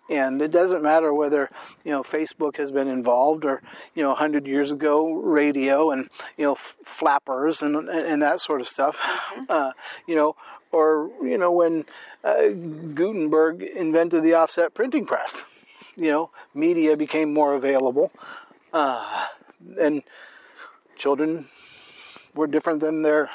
and 0.10 0.42
it 0.42 0.52
doesn't 0.52 0.84
matter 0.84 1.14
whether 1.14 1.50
you 1.84 1.92
know 1.92 2.04
Facebook 2.04 2.58
has 2.58 2.72
been 2.72 2.88
involved 2.88 3.46
or 3.46 3.62
you 3.96 4.04
know 4.04 4.10
100 4.10 4.46
years 4.46 4.72
ago 4.72 5.14
radio 5.14 5.92
and 5.92 6.10
you 6.38 6.46
know 6.46 6.54
f- 6.54 6.78
flappers 6.84 7.64
and 7.64 7.76
and 7.90 8.22
that 8.22 8.40
sort 8.40 8.62
of 8.62 8.68
stuff. 8.68 9.00
Uh, 9.50 9.72
you 10.08 10.16
know, 10.16 10.36
or 10.74 11.10
you 11.22 11.38
know 11.38 11.52
when 11.52 11.86
uh, 12.24 12.50
Gutenberg 12.50 13.62
invented 13.62 14.24
the 14.24 14.34
offset 14.34 14.74
printing 14.74 15.06
press. 15.06 15.46
You 15.96 16.10
know, 16.10 16.32
media 16.56 16.98
became 16.98 17.36
more 17.36 17.54
available, 17.54 18.12
uh, 18.74 19.28
and 19.80 20.02
children 20.96 21.46
were 22.34 22.48
different 22.48 22.80
than 22.80 23.04
their 23.04 23.30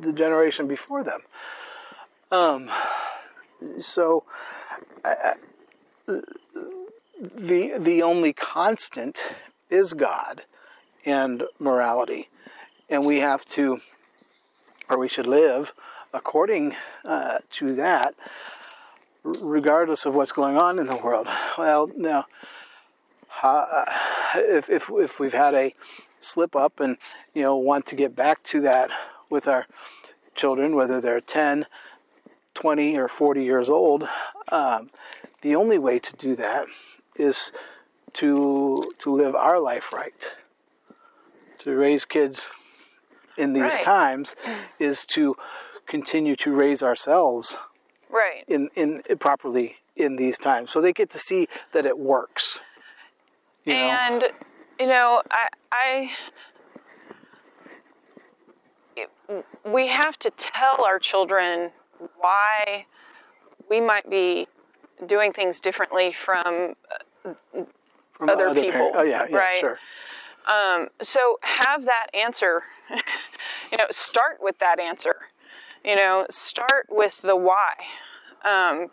the 0.00 0.12
generation 0.12 0.66
before 0.66 1.04
them. 1.04 1.20
Um, 2.32 2.68
so 3.78 4.24
the 7.18 7.78
the 7.78 8.02
only 8.02 8.32
constant 8.32 9.34
is 9.70 9.92
God 9.92 10.42
and 11.06 11.44
morality, 11.60 12.28
and 12.90 13.06
we 13.06 13.20
have 13.20 13.44
to, 13.46 13.80
or 14.88 14.98
we 14.98 15.08
should 15.08 15.28
live 15.28 15.72
according 16.14 16.74
uh, 17.04 17.38
to 17.50 17.74
that, 17.74 18.14
regardless 19.24 20.06
of 20.06 20.14
what's 20.14 20.32
going 20.32 20.56
on 20.56 20.78
in 20.78 20.86
the 20.86 20.96
world. 20.96 21.26
Well, 21.58 21.90
now, 21.96 22.24
uh, 23.42 23.84
if 24.36 24.70
if 24.70 24.88
if 24.90 25.20
we've 25.20 25.34
had 25.34 25.54
a 25.54 25.74
slip 26.20 26.56
up 26.56 26.80
and 26.80 26.96
you 27.34 27.42
know 27.42 27.56
want 27.56 27.84
to 27.86 27.96
get 27.96 28.16
back 28.16 28.42
to 28.44 28.60
that 28.62 28.90
with 29.28 29.46
our 29.46 29.66
children, 30.34 30.74
whether 30.74 31.00
they're 31.00 31.20
10, 31.20 31.66
20, 32.54 32.96
or 32.96 33.08
40 33.08 33.44
years 33.44 33.68
old, 33.68 34.04
um, 34.50 34.90
the 35.42 35.54
only 35.54 35.78
way 35.78 35.98
to 35.98 36.16
do 36.16 36.34
that 36.36 36.66
is 37.16 37.52
to 38.14 38.90
to 38.98 39.10
live 39.10 39.34
our 39.34 39.58
life 39.60 39.92
right. 39.92 40.30
To 41.58 41.74
raise 41.74 42.04
kids 42.04 42.50
in 43.36 43.52
these 43.52 43.62
Right. 43.62 43.82
times 43.82 44.36
is 44.78 45.06
to 45.06 45.36
continue 45.86 46.36
to 46.36 46.52
raise 46.52 46.82
ourselves 46.82 47.58
Right. 48.10 48.44
in, 48.48 48.68
in 48.74 49.02
properly 49.18 49.76
in 49.96 50.16
these 50.16 50.38
times, 50.38 50.70
so 50.70 50.80
they 50.80 50.92
get 50.92 51.10
to 51.10 51.18
see 51.18 51.48
that 51.72 51.86
it 51.86 51.98
works. 51.98 52.60
You 53.64 53.74
know? 53.74 53.88
And 53.90 54.24
you 54.80 54.86
know, 54.86 55.22
I, 55.30 55.48
I 55.72 56.10
it, 58.96 59.10
we 59.64 59.88
have 59.88 60.18
to 60.20 60.30
tell 60.30 60.84
our 60.84 60.98
children 60.98 61.70
why 62.18 62.86
we 63.70 63.80
might 63.80 64.08
be 64.10 64.46
doing 65.06 65.32
things 65.32 65.60
differently 65.60 66.12
from 66.12 66.74
From 67.22 68.28
other 68.30 68.46
parent- 68.46 68.54
people, 68.54 68.92
Oh 68.94 69.02
yeah, 69.02 69.24
yeah, 69.28 69.36
right? 69.36 69.60
sure. 69.60 69.78
Um, 70.46 70.88
so 71.02 71.38
have 71.42 71.84
that 71.86 72.08
answer 72.14 72.62
you 73.72 73.78
know 73.78 73.86
start 73.90 74.38
with 74.40 74.58
that 74.58 74.78
answer 74.78 75.16
you 75.84 75.96
know 75.96 76.26
start 76.30 76.86
with 76.90 77.20
the 77.22 77.36
why 77.36 77.74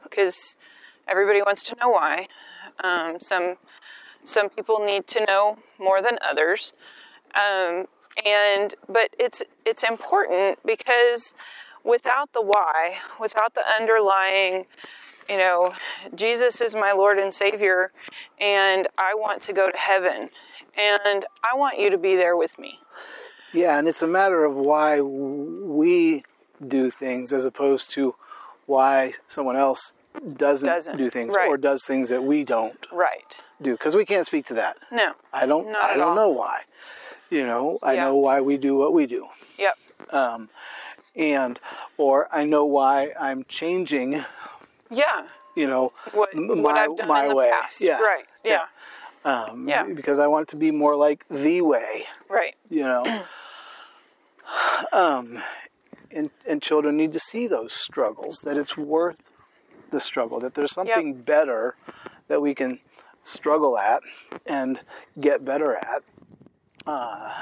because 0.03 0.55
everybody 1.07 1.41
wants 1.41 1.63
to 1.63 1.75
know 1.75 1.89
why. 1.89 2.27
Um, 2.83 3.19
some 3.19 3.55
some 4.24 4.50
people 4.50 4.79
need 4.79 5.07
to 5.07 5.25
know 5.25 5.57
more 5.79 6.01
than 6.01 6.17
others. 6.21 6.74
Um, 7.36 7.86
and 8.25 8.75
but 8.89 9.10
it's 9.19 9.41
it's 9.65 9.83
important 9.83 10.60
because 10.65 11.33
without 11.83 12.31
the 12.33 12.41
why 12.41 12.98
without 13.19 13.53
the 13.55 13.63
underlying 13.79 14.65
you 15.29 15.38
know 15.38 15.74
jesus 16.13 16.60
is 16.60 16.75
my 16.75 16.91
lord 16.91 17.17
and 17.17 17.33
savior 17.33 17.91
and 18.39 18.88
i 18.98 19.15
want 19.15 19.41
to 19.41 19.53
go 19.53 19.71
to 19.71 19.77
heaven 19.77 20.27
and 20.77 21.25
i 21.43 21.55
want 21.55 21.79
you 21.79 21.89
to 21.89 21.98
be 21.98 22.15
there 22.15 22.36
with 22.36 22.60
me. 22.60 22.79
Yeah, 23.53 23.77
and 23.77 23.88
it's 23.88 24.01
a 24.01 24.07
matter 24.07 24.45
of 24.45 24.55
why 24.55 25.01
we 25.01 26.24
do 26.68 26.89
things 26.89 27.34
as 27.34 27.46
opposed 27.46 27.91
to 27.91 28.15
why 28.65 29.13
someone 29.27 29.56
else 29.56 29.94
doesn't, 30.38 30.68
Doesn't, 30.70 30.98
do 30.98 31.10
things 31.10 31.36
right. 31.36 31.48
or 31.48 31.58
does 31.58 31.86
things 31.86 32.10
that 32.10 32.24
we 32.24 32.44
don't 32.44 32.86
right 32.91 33.36
do 33.62 33.72
because 33.74 33.96
we 33.96 34.06
can't 34.06 34.25
speak 34.25 34.46
to 34.48 34.53
that. 34.56 34.77
no 34.91 35.13
I 35.34 35.46
don't. 35.46 35.74
I 35.75 35.96
don't 35.96 36.10
all. 36.10 36.15
know 36.15 36.30
why. 36.30 36.62
You 37.30 37.46
know, 37.48 37.80
I 37.82 37.94
Yeah. 37.94 38.06
know 38.06 38.15
why 38.15 38.41
we 38.41 38.58
do 38.58 38.75
what 38.75 38.94
we 38.94 39.06
do, 39.06 39.27
yep 39.58 39.75
um, 40.12 40.50
and 41.15 41.60
or 41.98 42.27
I 42.32 42.44
know 42.44 42.65
why 42.65 43.13
I'm 43.20 43.46
changing. 43.48 44.24
yeah 44.89 45.24
You 45.56 45.68
know, 45.68 45.94
What- 46.13 46.34
m- 46.34 46.62
what 46.62 46.75
my 46.75 46.82
I've 46.84 46.98
done 46.98 47.08
my 47.08 47.24
in 47.24 47.30
the 47.30 47.36
way. 47.36 47.50
past, 47.51 47.82
Yeah, 47.82 48.00
right. 48.01 48.25
Yeah. 48.44 48.65
Um, 49.24 49.68
Yeah. 49.70 49.84
Because 49.84 50.18
I 50.20 50.27
want 50.27 50.44
it 50.44 50.51
to 50.51 50.58
be 50.58 50.72
more 50.72 50.96
like 50.96 51.25
the 51.30 51.62
way, 51.62 52.06
Right. 52.30 52.56
you 52.70 52.84
know. 52.84 53.03
um, 54.91 55.41
and, 56.13 56.30
and 56.48 56.62
children 56.62 56.98
need 56.98 57.12
to 57.13 57.20
see 57.20 57.48
those 57.48 57.74
struggles, 57.74 58.39
that 58.44 58.58
it's 58.58 58.77
worth 58.77 59.18
the 59.89 60.00
struggle, 60.00 60.39
that 60.39 60.53
there's 60.53 60.74
something 60.74 61.15
better 61.15 61.75
that 62.27 62.41
we 62.41 62.53
can 62.53 62.80
struggle 63.24 63.77
at 63.77 64.01
and 64.46 64.80
get 65.20 65.44
better 65.46 65.75
at, 65.75 66.03
uh, 66.88 67.34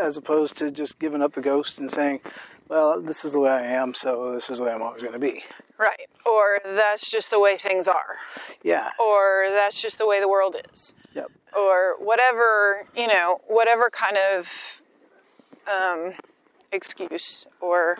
as 0.00 0.16
opposed 0.16 0.56
to 0.58 0.70
just 0.70 0.98
giving 0.98 1.22
up 1.22 1.32
the 1.32 1.40
ghost 1.40 1.78
and 1.78 1.90
saying, 1.90 2.20
well, 2.68 3.00
this 3.00 3.24
is 3.24 3.34
the 3.34 3.40
way 3.40 3.50
I 3.50 3.62
am, 3.62 3.92
so 3.94 4.32
this 4.32 4.48
is 4.48 4.58
the 4.58 4.64
way 4.64 4.72
I'm 4.72 4.82
always 4.82 5.02
going 5.02 5.12
to 5.12 5.18
be. 5.18 5.44
Right. 5.78 6.08
Or 6.24 6.60
that's 6.64 7.10
just 7.10 7.30
the 7.30 7.38
way 7.38 7.56
things 7.56 7.86
are. 7.86 8.16
Yeah. 8.62 8.90
Or 8.98 9.46
that's 9.50 9.80
just 9.80 9.98
the 9.98 10.06
way 10.06 10.20
the 10.20 10.28
world 10.28 10.56
is. 10.72 10.94
Yep. 11.14 11.30
Or 11.56 11.96
whatever, 11.98 12.86
you 12.96 13.06
know, 13.06 13.40
whatever 13.46 13.90
kind 13.90 14.16
of 14.16 14.80
um, 15.70 16.14
excuse 16.74 17.46
or 17.60 17.96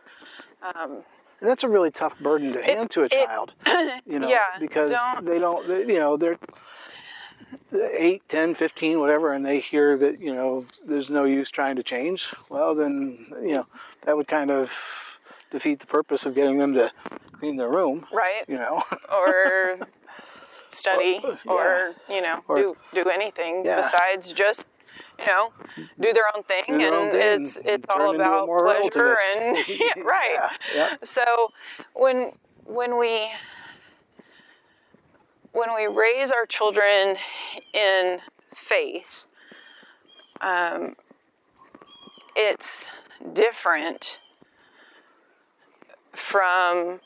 And 0.63 1.03
that's 1.41 1.65
a 1.65 1.69
really 1.69 1.91
tough 1.91 2.19
burden 2.21 2.53
to 2.53 2.63
hand 2.63 2.91
to 2.93 3.03
a 3.03 3.05
it- 3.05 3.13
child, 3.13 3.53
you 4.07 4.19
know, 4.19 4.29
Yeah, 4.29 4.41
because 4.61 4.93
don't- 4.93 5.25
they 5.25 5.39
don't, 5.39 5.67
they, 5.69 5.81
you 5.93 5.99
know, 5.99 6.17
they're 6.17 6.39
8, 7.73 8.29
10, 8.29 8.55
15, 8.55 9.01
whatever, 9.01 9.33
and 9.33 9.45
they 9.45 9.61
hear 9.61 9.97
that, 9.99 10.21
you 10.21 10.33
know, 10.35 10.65
there's 10.87 11.11
no 11.11 11.25
use 11.25 11.51
trying 11.51 11.77
to 11.77 11.83
change. 11.83 12.33
Well, 12.49 12.75
then, 12.75 13.27
you 13.43 13.55
know, 13.55 13.67
that 14.03 14.17
would 14.17 14.29
kind 14.29 14.51
of 14.51 15.21
defeat 15.51 15.81
the 15.81 15.87
purpose 15.87 16.25
of 16.27 16.35
getting 16.35 16.59
them 16.59 16.75
to 16.75 16.91
clean 17.33 17.57
their 17.57 17.69
room, 17.71 18.07
right. 18.13 18.45
you 18.49 18.57
know. 18.59 18.83
or 19.13 19.79
study 20.69 21.21
Or- 21.23 21.39
or 21.47 21.95
you 22.09 22.21
know 22.21 22.41
Or- 22.49 22.57
do 22.57 22.77
do 22.93 23.09
anything 23.09 23.65
Yeah. 23.65 23.77
besides 23.77 24.33
just 24.33 24.67
you 25.19 25.27
know 25.27 25.53
do 26.01 26.13
their 26.13 26.25
own 26.35 26.43
thing 26.45 26.65
their 26.69 26.87
and 26.87 26.95
own 26.95 27.11
thing 27.11 27.43
it's 27.43 27.57
and 27.57 27.67
it's 27.67 27.87
all 27.89 28.15
about 28.15 28.49
pleasure 28.49 29.17
and 29.37 29.57
yeah, 29.69 30.03
right 30.03 30.31
Yeah, 30.35 30.51
yeah. 30.75 30.97
so 31.03 31.53
when 31.95 32.33
when 32.65 32.99
we 32.99 33.29
when 35.53 35.75
we 35.75 35.87
raise 35.87 36.31
our 36.33 36.47
children 36.47 37.17
in 37.73 38.19
faith 38.55 39.27
um, 40.41 40.97
it's 42.37 42.89
different 43.33 44.19
from 46.13 47.01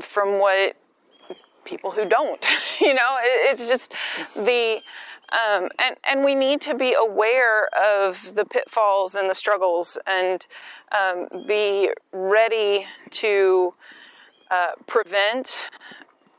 from 0.00 0.38
what 0.38 0.76
people 1.64 1.90
who 1.90 2.04
don't 2.04 2.44
you 2.80 2.94
know? 2.94 3.16
It, 3.20 3.52
it's 3.52 3.66
just 3.66 3.92
the 4.34 4.80
um, 5.32 5.68
and 5.78 5.96
and 6.08 6.24
we 6.24 6.34
need 6.34 6.60
to 6.62 6.74
be 6.74 6.94
aware 6.94 7.68
of 7.74 8.34
the 8.34 8.44
pitfalls 8.44 9.14
and 9.14 9.28
the 9.28 9.34
struggles 9.34 9.98
and 10.06 10.46
um, 10.92 11.28
be 11.46 11.90
ready 12.12 12.86
to 13.10 13.74
uh, 14.50 14.72
prevent 14.86 15.56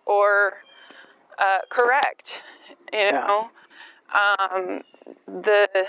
or 0.06 0.64
uh, 1.38 1.60
correct 1.70 2.42
you 2.94 3.12
know? 3.12 3.50
Um, 4.14 4.82
the 5.28 5.88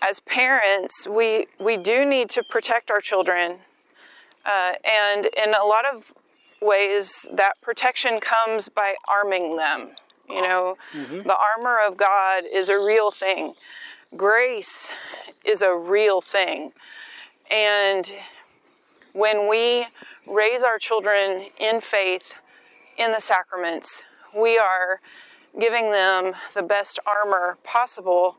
as 0.00 0.20
parents 0.20 1.06
we 1.06 1.46
we 1.58 1.76
do 1.76 2.04
need 2.04 2.30
to 2.30 2.42
protect 2.42 2.90
our 2.90 3.00
children 3.00 3.58
uh, 4.48 4.72
and 4.84 5.26
in 5.26 5.54
a 5.54 5.64
lot 5.64 5.84
of 5.94 6.12
ways, 6.60 7.28
that 7.34 7.60
protection 7.60 8.18
comes 8.18 8.68
by 8.68 8.94
arming 9.08 9.56
them. 9.56 9.90
You 10.28 10.42
know, 10.42 10.76
the 11.22 11.36
armor 11.36 11.78
of 11.86 11.96
God 11.96 12.44
is 12.50 12.68
a 12.68 12.78
real 12.78 13.10
thing, 13.10 13.54
grace 14.16 14.90
is 15.44 15.62
a 15.62 15.74
real 15.74 16.20
thing. 16.20 16.72
And 17.50 18.12
when 19.12 19.48
we 19.48 19.86
raise 20.26 20.62
our 20.62 20.78
children 20.78 21.46
in 21.58 21.80
faith 21.80 22.34
in 22.98 23.12
the 23.12 23.20
sacraments, 23.20 24.02
we 24.36 24.58
are 24.58 25.00
giving 25.58 25.90
them 25.90 26.34
the 26.54 26.62
best 26.62 26.98
armor 27.06 27.56
possible 27.64 28.36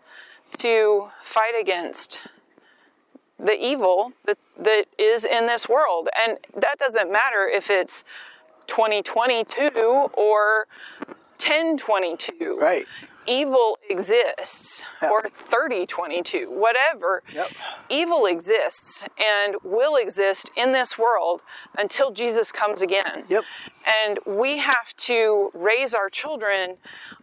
to 0.60 1.08
fight 1.24 1.54
against 1.60 2.20
the 3.40 3.58
evil 3.60 4.12
that, 4.26 4.38
that 4.60 4.86
is 4.98 5.26
in 5.26 5.48
this 5.48 5.70
world. 5.70 6.10
And 6.20 6.38
that 6.56 6.78
doesn't 6.78 7.12
matter 7.12 7.48
if 7.48 7.70
it's 7.70 8.04
2022 8.68 10.10
or 10.14 10.68
1022. 11.38 12.58
Right. 12.60 12.86
Evil 13.30 13.78
exists, 13.90 14.84
Yeah. 15.02 15.10
or 15.10 15.22
3022, 15.30 16.50
whatever. 16.50 17.22
Yep. 17.32 17.52
Evil 17.90 18.26
exists 18.26 19.08
and 19.18 19.56
will 19.64 19.96
exist 19.96 20.50
in 20.56 20.72
this 20.72 20.98
world 20.98 21.42
until 21.78 22.10
Jesus 22.12 22.52
comes 22.52 22.82
again. 22.82 23.26
Yep. 23.30 23.44
And 24.04 24.20
we 24.26 24.58
have 24.58 24.96
to 24.98 25.52
raise 25.54 25.94
our 25.94 26.10
children 26.10 26.78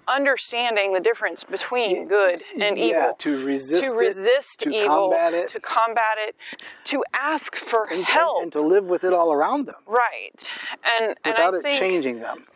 understanding 0.09 0.92
the 0.92 1.01
difference 1.01 1.42
between 1.42 2.07
good 2.07 2.42
and 2.61 2.79
evil 2.79 3.01
Yeah, 3.03 3.12
to 3.19 3.45
resist 3.45 3.83
to 3.83 3.99
it, 3.99 4.01
resist 4.01 4.61
to 4.61 4.71
evil, 4.71 5.09
combat 5.11 5.35
it. 5.35 5.49
to 5.49 5.61
combat 5.61 6.19
it, 6.19 6.37
to 6.85 7.05
ask 7.12 7.57
for 7.57 7.85
and, 7.92 8.05
help. 8.05 8.42
and 8.45 8.53
to 8.53 8.61
live 8.61 8.87
with 8.87 9.03
it 9.03 9.12
all 9.12 9.33
around 9.33 9.66
them 9.66 9.75
right, 9.87 10.49
and 10.99 11.16
and 11.25 11.35
without 11.35 11.55
I 11.55 11.59
it 11.59 11.62
think 11.64 11.79
changing 11.81 12.21
them. 12.21 12.47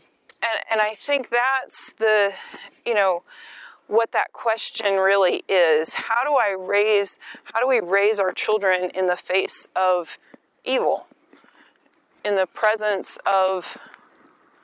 And, 0.42 0.61
and 0.72 0.81
I 0.81 0.94
think 0.94 1.31
that's 1.31 1.92
the 1.92 2.33
you 2.85 2.94
know 2.94 3.22
what 3.87 4.12
that 4.12 4.33
question 4.33 4.94
really 4.96 5.42
is. 5.48 5.94
How 5.94 6.22
do 6.24 6.37
I 6.37 6.55
raise? 6.59 7.18
How 7.44 7.61
do 7.61 7.68
we 7.68 7.81
raise 7.81 8.20
our 8.20 8.33
children 8.33 8.90
in 8.94 9.09
the 9.09 9.16
face 9.16 9.66
of 9.74 10.18
evil, 10.64 11.07
in 12.24 12.37
the 12.37 12.46
presence 12.46 13.18
of 13.26 13.76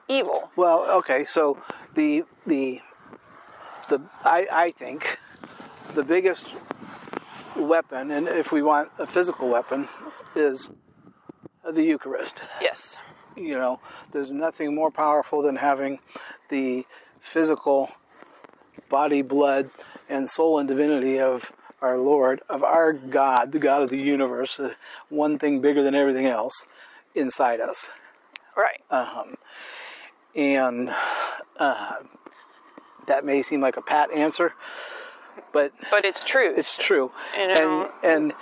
evil? 0.08 0.50
Well, 0.56 0.88
okay, 0.98 1.24
so 1.24 1.58
the 1.94 2.24
the 2.46 2.80
the 3.88 4.00
I, 4.24 4.46
I 4.52 4.70
think 4.70 5.18
the 5.94 6.04
biggest 6.04 6.54
weapon, 7.56 8.10
and 8.10 8.28
if 8.28 8.52
we 8.52 8.62
want 8.62 8.90
a 8.98 9.06
physical 9.06 9.48
weapon, 9.48 9.88
is 10.34 10.70
the 11.68 11.82
Eucharist. 11.82 12.44
Yes, 12.60 12.98
You 13.36 13.58
know, 13.58 13.80
there's 14.12 14.32
nothing 14.32 14.74
more 14.74 14.90
powerful 14.90 15.42
than 15.42 15.56
having 15.56 15.98
the 16.48 16.86
physical 17.20 17.90
body, 18.88 19.22
blood, 19.22 19.70
and 20.08 20.28
soul 20.28 20.58
and 20.58 20.68
divinity 20.68 21.20
of 21.20 21.52
our 21.82 21.98
Lord, 21.98 22.40
of 22.48 22.64
our 22.64 22.92
God, 22.92 23.52
the 23.52 23.58
God 23.58 23.82
of 23.82 23.90
the 23.90 23.98
universe, 23.98 24.56
the 24.56 24.76
one 25.08 25.38
thing 25.38 25.60
bigger 25.60 25.82
than 25.82 25.94
everything 25.94 26.26
else, 26.26 26.66
inside 27.14 27.60
us. 27.60 27.90
right. 28.56 28.80
And 30.34 30.90
uh, 31.58 31.94
that 33.06 33.24
may 33.24 33.42
seem 33.42 33.60
like 33.60 33.76
a 33.76 33.82
pat 33.82 34.10
answer, 34.12 34.54
but 35.52 35.72
but 35.90 36.04
it's 36.04 36.24
true. 36.24 36.54
it's 36.56 36.76
true. 36.76 37.12
You 37.38 37.48
know? 37.48 37.90
And 38.02 38.20
and 38.22 38.32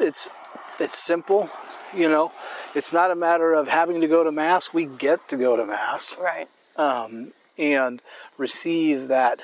it's 0.00 0.30
it's 0.78 0.96
simple, 0.96 1.50
you 1.94 2.08
know. 2.08 2.32
It's 2.74 2.92
not 2.92 3.10
a 3.10 3.16
matter 3.16 3.52
of 3.52 3.68
having 3.68 4.00
to 4.00 4.06
go 4.06 4.22
to 4.22 4.30
mass. 4.30 4.72
We 4.72 4.84
get 4.86 5.28
to 5.28 5.36
go 5.36 5.56
to 5.56 5.66
mass 5.66 6.16
right. 6.20 6.48
um, 6.76 7.32
and 7.58 8.00
receive 8.38 9.08
that 9.08 9.40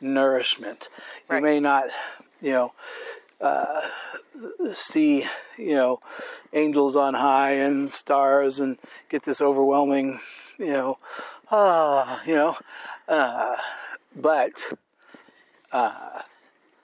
nourishment. 0.00 0.88
You 1.28 1.34
Right. 1.34 1.42
may 1.42 1.60
not, 1.60 1.84
you 2.40 2.52
know, 2.52 2.72
uh, 3.40 3.82
see, 4.72 5.24
you 5.58 5.74
know, 5.74 6.00
angels 6.52 6.96
on 6.96 7.14
high 7.14 7.52
and 7.52 7.92
stars 7.92 8.60
and 8.60 8.78
get 9.08 9.22
this 9.24 9.40
overwhelming, 9.42 10.20
you 10.58 10.66
know, 10.72 10.98
ah, 11.50 12.22
you 12.26 12.34
know, 12.34 12.56
uh, 13.08 13.56
but 14.16 14.72
uh, 15.72 16.22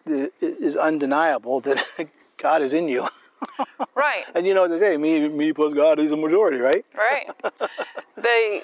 it 0.06 0.32
is 0.40 0.76
undeniable 0.76 1.60
that 1.60 1.82
God 2.36 2.62
is 2.62 2.74
in 2.74 2.88
you. 2.88 3.08
Right. 3.94 4.24
And 4.34 4.46
you 4.46 4.54
know 4.54 4.62
what 4.62 4.70
they 4.70 4.78
say, 4.78 4.96
me, 4.96 5.28
me 5.28 5.52
plus 5.52 5.72
God 5.72 5.98
is 5.98 6.12
a 6.12 6.16
majority, 6.16 6.58
right? 6.58 6.84
Right. 6.96 7.28
the 8.16 8.62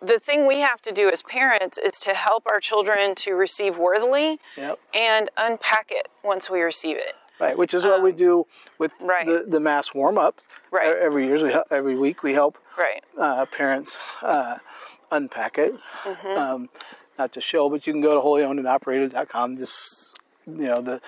the 0.00 0.18
thing 0.18 0.46
we 0.46 0.58
have 0.60 0.82
to 0.82 0.92
do 0.92 1.08
as 1.08 1.22
parents 1.22 1.78
is 1.78 1.98
to 2.00 2.12
help 2.14 2.44
our 2.46 2.58
children 2.60 3.14
to 3.16 3.34
receive 3.34 3.78
worthily 3.78 4.38
Yep. 4.56 4.78
and 4.94 5.30
unpack 5.36 5.86
it 5.90 6.08
once 6.24 6.50
we 6.50 6.60
receive 6.60 6.96
it. 6.96 7.14
Right, 7.40 7.56
which 7.56 7.72
is 7.74 7.84
what 7.84 8.02
we 8.02 8.12
do 8.12 8.46
with 8.78 8.92
Um, 9.00 9.08
right. 9.08 9.26
the, 9.26 9.44
the 9.46 9.60
mass 9.60 9.94
warm 9.94 10.18
up. 10.18 10.40
Right. 10.70 10.94
Every 10.96 11.26
year, 11.26 11.42
we 11.44 11.54
every 11.70 11.96
week, 11.96 12.22
we 12.22 12.32
help 12.32 12.58
Right. 12.78 13.02
uh, 13.18 13.46
parents 13.46 14.00
uh, 14.22 14.58
unpack 15.10 15.58
it. 15.58 15.72
Mm-hmm. 16.04 16.38
Um, 16.38 16.68
not 17.18 17.32
to 17.32 17.40
show, 17.40 17.68
but 17.68 17.86
you 17.86 17.92
can 17.92 18.00
go 18.02 18.14
to 18.14 18.20
holyownedandoperated.com. 18.26 19.56
Just 19.56 20.16
you 20.46 20.66
know 20.66 20.80
the 20.82 21.00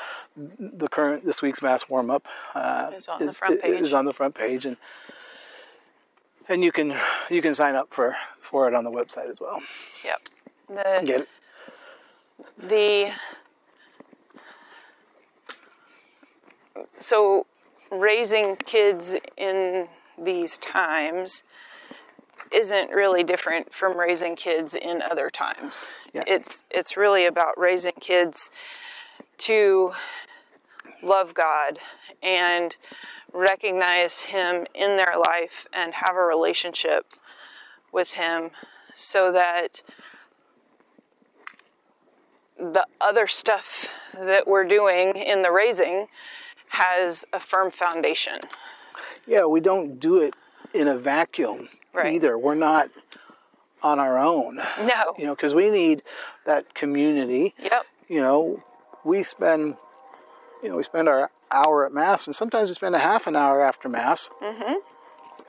the 0.58 0.88
current 0.88 1.24
this 1.24 1.42
week's 1.42 1.62
mass 1.62 1.88
warm 1.88 2.10
up 2.10 2.26
uh, 2.54 2.90
Is 2.94 3.08
on 3.08 3.24
the 3.24 3.32
front 3.32 3.62
page. 3.62 3.80
is 3.80 3.92
on 3.92 4.04
the 4.04 4.12
front 4.12 4.34
page, 4.34 4.66
and 4.66 4.76
and 6.48 6.62
you 6.62 6.72
can 6.72 6.94
you 7.30 7.42
can 7.42 7.54
sign 7.54 7.74
up 7.74 7.92
for 7.92 8.16
for 8.40 8.68
it 8.68 8.74
on 8.74 8.84
the 8.84 8.90
website 8.90 9.28
as 9.28 9.40
well. 9.40 9.60
Yep. 10.04 10.20
The 10.68 11.02
Get 11.04 11.20
it? 11.22 11.28
the 12.58 13.12
so 16.98 17.46
raising 17.90 18.56
kids 18.56 19.14
in 19.36 19.88
these 20.22 20.58
times 20.58 21.42
isn't 22.52 22.90
really 22.90 23.24
different 23.24 23.72
from 23.72 23.98
raising 23.98 24.36
kids 24.36 24.74
in 24.74 25.02
other 25.02 25.28
times. 25.30 25.86
Yeah. 26.12 26.22
It's 26.26 26.64
it's 26.70 26.96
really 26.96 27.26
about 27.26 27.58
raising 27.58 27.94
kids 28.00 28.50
to 29.38 29.92
love 31.02 31.34
God 31.34 31.78
and 32.22 32.76
recognize 33.32 34.20
him 34.20 34.66
in 34.74 34.96
their 34.96 35.14
life 35.18 35.66
and 35.72 35.94
have 35.94 36.16
a 36.16 36.20
relationship 36.24 37.06
with 37.92 38.12
him 38.12 38.50
so 38.94 39.32
that 39.32 39.82
the 42.58 42.86
other 43.00 43.26
stuff 43.26 43.88
that 44.14 44.46
we're 44.46 44.64
doing 44.64 45.16
in 45.16 45.42
the 45.42 45.50
raising 45.50 46.06
has 46.68 47.24
a 47.32 47.40
firm 47.40 47.70
foundation. 47.70 48.38
Yeah, 49.26 49.44
we 49.46 49.60
don't 49.60 49.98
do 49.98 50.18
it 50.18 50.34
in 50.72 50.88
a 50.88 50.96
vacuum 50.96 51.68
Right. 51.92 52.14
either. 52.14 52.36
We're 52.36 52.54
not 52.54 52.90
on 53.82 53.98
our 54.00 54.18
own. 54.18 54.56
No. 54.56 55.14
You 55.18 55.26
know, 55.26 55.34
because 55.34 55.54
we 55.54 55.70
need 55.70 56.02
that 56.44 56.74
community. 56.74 57.54
Yep. 57.58 57.86
You 58.08 58.20
know, 58.20 58.62
we 59.04 59.22
spend, 59.22 59.76
you 60.62 60.68
know, 60.70 60.76
we 60.76 60.82
spend 60.82 61.08
our 61.08 61.30
hour 61.50 61.86
at 61.86 61.92
mass, 61.92 62.26
and 62.26 62.34
sometimes 62.34 62.68
we 62.68 62.74
spend 62.74 62.94
a 62.94 62.98
half 62.98 63.26
an 63.26 63.36
hour 63.36 63.62
after 63.62 63.88
mass 63.88 64.30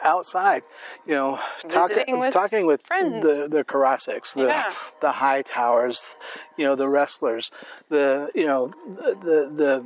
outside. 0.03 0.63
You 1.05 1.13
know, 1.13 1.39
talking 1.67 1.97
Mm-hmm. 1.97 2.19
With 2.19 2.33
talking 2.33 2.65
with 2.65 2.81
friends. 2.81 3.23
the 3.23 3.47
the 3.47 3.63
Karasiks, 3.63 4.33
the 4.33 4.47
Yeah. 4.47 4.73
the 5.01 5.11
high 5.13 5.41
towers, 5.41 6.15
you 6.57 6.65
know, 6.65 6.75
the 6.75 6.87
wrestlers, 6.89 7.51
the 7.89 8.29
you 8.35 8.45
know 8.45 8.73
the 8.85 9.15
the. 9.15 9.49
the 9.55 9.85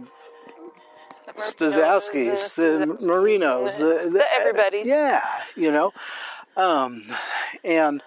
Stazowskis, 1.38 2.56
the 2.56 2.86
Marinos, 3.06 3.78
the, 3.78 4.10
the 4.10 4.26
everybody's. 4.34 4.88
Yeah, 4.88 5.24
you 5.56 5.72
know, 5.72 5.94
um, 6.58 7.04
and 7.64 8.02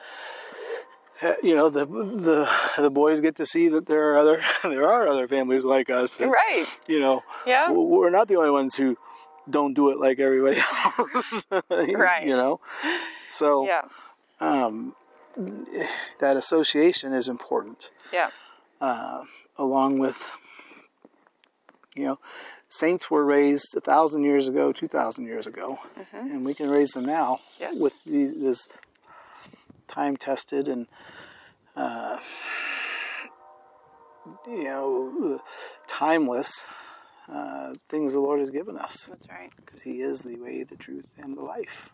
Eh, 1.22 1.34
you 1.42 1.54
know 1.54 1.68
the 1.70 1.86
the 1.86 2.50
the 2.78 2.90
boys 2.90 3.20
get 3.20 3.36
to 3.36 3.46
see 3.46 3.68
that 3.68 3.86
there 3.86 4.10
are 4.12 4.16
other 4.18 4.42
there 4.64 4.88
are 4.88 5.06
other 5.08 5.28
families 5.28 5.64
like 5.64 5.88
us. 5.88 6.18
and, 6.20 6.30
Right. 6.32 6.66
You 6.88 7.00
know, 7.00 7.22
Yeah. 7.46 7.70
we're 7.70 8.10
not 8.10 8.26
the 8.28 8.36
only 8.36 8.50
ones 8.50 8.74
who 8.76 8.96
don't 9.48 9.74
do 9.74 9.90
it 9.90 9.98
like 9.98 10.18
everybody 10.18 10.58
else. 10.98 11.46
Right. 11.70 12.26
You 12.26 12.34
know, 12.36 12.60
so 13.28 13.66
Yeah. 13.66 13.82
Um, 14.40 14.96
that 16.18 16.36
association 16.36 17.12
is 17.12 17.28
important, 17.28 17.90
Yeah. 18.12 18.30
Uh, 18.80 19.22
along 19.56 19.98
with 20.00 20.28
you 21.94 22.04
know. 22.06 22.18
Saints 22.68 23.10
were 23.10 23.22
raised 23.22 23.76
a 23.76 23.80
thousand 23.80 24.24
years 24.24 24.48
ago, 24.48 24.72
two 24.72 24.88
thousand 24.88 25.26
years 25.26 25.46
ago, 25.46 25.78
mm-hmm. 25.98 26.16
and 26.32 26.42
we 26.44 26.54
can 26.54 26.70
raise 26.70 26.92
them 26.92 27.04
now 27.04 27.36
Mm-hmm. 27.36 27.62
Yes. 27.64 27.80
with 27.82 28.02
the, 28.04 28.24
this 28.46 28.66
time-tested 29.92 30.66
and 30.68 30.86
uh, 31.76 32.18
you 34.46 34.64
know 34.64 35.40
timeless 35.86 36.64
uh, 37.28 37.72
things 37.88 38.12
the 38.14 38.20
Lord 38.20 38.40
has 38.40 38.50
given 38.50 38.76
us, 38.76 39.04
That's 39.04 39.28
right. 39.28 39.50
because 39.56 39.82
He 39.82 40.00
is 40.02 40.22
the 40.22 40.36
way, 40.40 40.64
the 40.64 40.76
truth, 40.76 41.06
and 41.18 41.36
the 41.36 41.42
life. 41.42 41.90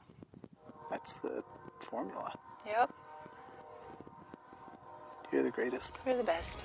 That's 0.91 1.21
the 1.21 1.43
formula. 1.81 2.33
Yep. 2.67 2.93
You're 5.31 5.43
the 5.43 5.51
greatest. 5.51 6.01
You're 6.07 6.17
the 6.17 6.25
best. 6.25 6.63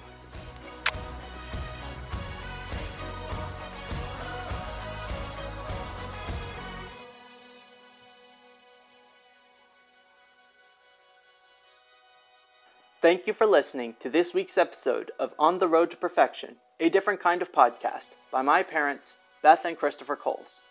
Thank 13.04 13.28
you 13.28 13.34
for 13.34 13.46
listening 13.46 13.96
to 14.00 14.10
this 14.10 14.34
week's 14.34 14.58
episode 14.58 15.12
of 15.20 15.34
On 15.38 15.60
the 15.60 15.68
Road 15.68 15.92
to 15.92 15.98
Perfection, 15.98 16.56
a 16.80 16.88
different 16.88 17.20
kind 17.20 17.42
of 17.42 17.52
podcast 17.52 18.12
by 18.32 18.42
my 18.42 18.64
parents, 18.64 19.18
Beth 19.42 19.66
and 19.66 19.78
Christopher 19.78 20.16
Coles. 20.16 20.62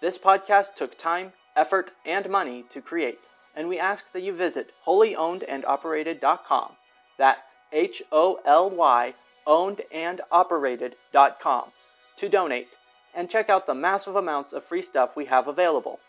This 0.00 0.18
podcast 0.18 0.74
took 0.74 0.98
time, 0.98 1.32
effort, 1.54 1.92
and 2.04 2.28
money 2.28 2.64
to 2.70 2.80
create, 2.80 3.20
and 3.54 3.68
we 3.68 3.78
ask 3.78 4.10
that 4.10 4.22
you 4.22 4.32
visit 4.32 4.72
holyownedandoperated.com. 4.84 6.72
That's 7.18 7.56
H 7.72 8.02
O 8.10 8.40
L 8.44 8.68
Y 8.68 9.14
owned 9.46 9.82
and 9.94 10.22
operated.com 10.32 11.70
to 12.16 12.28
donate 12.28 12.68
and 13.14 13.30
check 13.30 13.48
out 13.48 13.68
the 13.68 13.74
massive 13.74 14.16
amounts 14.16 14.52
of 14.52 14.64
free 14.64 14.82
stuff 14.82 15.14
we 15.14 15.26
have 15.26 15.46
available. 15.46 16.00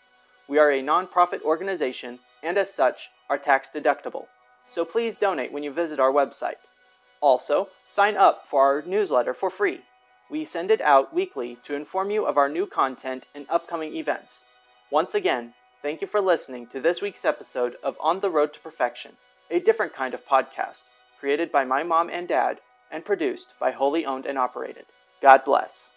We 0.48 0.58
are 0.58 0.72
a 0.72 0.82
nonprofit 0.82 1.42
organization 1.42 2.18
and 2.42 2.58
as 2.58 2.74
such 2.74 3.10
are 3.30 3.38
tax 3.38 3.68
deductible. 3.72 4.26
So 4.68 4.84
please 4.84 5.16
donate 5.16 5.52
when 5.52 5.62
you 5.62 5.72
visit 5.72 5.98
our 5.98 6.12
website. 6.12 6.60
Also, 7.20 7.68
sign 7.86 8.16
up 8.16 8.46
for 8.46 8.62
our 8.62 8.82
newsletter 8.82 9.34
for 9.34 9.50
free. 9.50 9.80
We 10.30 10.44
send 10.44 10.70
it 10.70 10.80
out 10.80 11.14
weekly 11.14 11.56
to 11.64 11.74
inform 11.74 12.10
you 12.10 12.26
of 12.26 12.36
our 12.36 12.48
new 12.48 12.66
content 12.66 13.26
and 13.34 13.46
upcoming 13.48 13.96
events. 13.96 14.44
Once 14.90 15.14
again, 15.14 15.54
thank 15.82 16.00
you 16.00 16.06
for 16.06 16.20
listening 16.20 16.66
to 16.68 16.80
this 16.80 17.00
week's 17.00 17.24
episode 17.24 17.76
of 17.82 17.96
On 18.00 18.20
the 18.20 18.30
Road 18.30 18.52
to 18.52 18.60
Perfection, 18.60 19.12
a 19.50 19.58
different 19.58 19.94
kind 19.94 20.14
of 20.14 20.26
podcast 20.26 20.82
created 21.18 21.50
by 21.50 21.64
my 21.64 21.82
mom 21.82 22.08
and 22.10 22.28
dad 22.28 22.60
and 22.90 23.04
produced 23.04 23.54
by 23.58 23.70
Wholly 23.70 24.06
Owned 24.06 24.26
and 24.26 24.38
Operated. 24.38 24.84
God 25.20 25.44
bless. 25.44 25.92